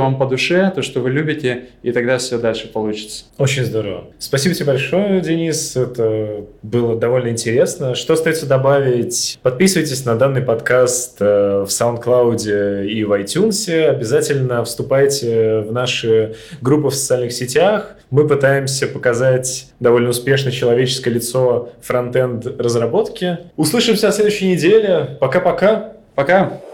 вам 0.00 0.16
по 0.16 0.26
душе, 0.26 0.72
то, 0.74 0.80
что 0.80 1.00
вы 1.00 1.10
любите, 1.10 1.64
и 1.82 1.92
тогда 1.92 2.16
все 2.16 2.38
дальше 2.38 2.68
получится. 2.68 3.24
Очень 3.36 3.64
здорово. 3.64 4.04
Спасибо 4.18 4.54
тебе 4.54 4.66
большое, 4.66 5.20
Денис. 5.20 5.76
Это 5.76 6.46
было 6.62 6.96
довольно 6.96 7.28
интересно. 7.28 7.94
Что 7.94 8.14
остается 8.14 8.46
добавить? 8.46 9.38
Подписывайтесь 9.42 10.04
на 10.06 10.14
данный 10.14 10.40
подкаст 10.40 10.75
подкаст 10.76 11.16
э, 11.20 11.64
в 11.66 11.68
SoundCloud 11.68 12.86
и 12.86 13.04
в 13.04 13.12
iTunes. 13.12 13.88
Обязательно 13.88 14.62
вступайте 14.62 15.60
в 15.60 15.72
наши 15.72 16.36
группы 16.60 16.88
в 16.88 16.94
социальных 16.94 17.32
сетях. 17.32 17.94
Мы 18.10 18.28
пытаемся 18.28 18.86
показать 18.86 19.70
довольно 19.80 20.10
успешно 20.10 20.52
человеческое 20.52 21.12
лицо 21.12 21.70
фронтенд 21.80 22.46
разработки. 22.60 23.38
Услышимся 23.56 24.06
на 24.06 24.12
следующей 24.12 24.48
неделе. 24.48 25.16
Пока-пока. 25.18 25.92
Пока. 26.14 26.40
-пока. 26.40 26.50
Пока. 26.50 26.65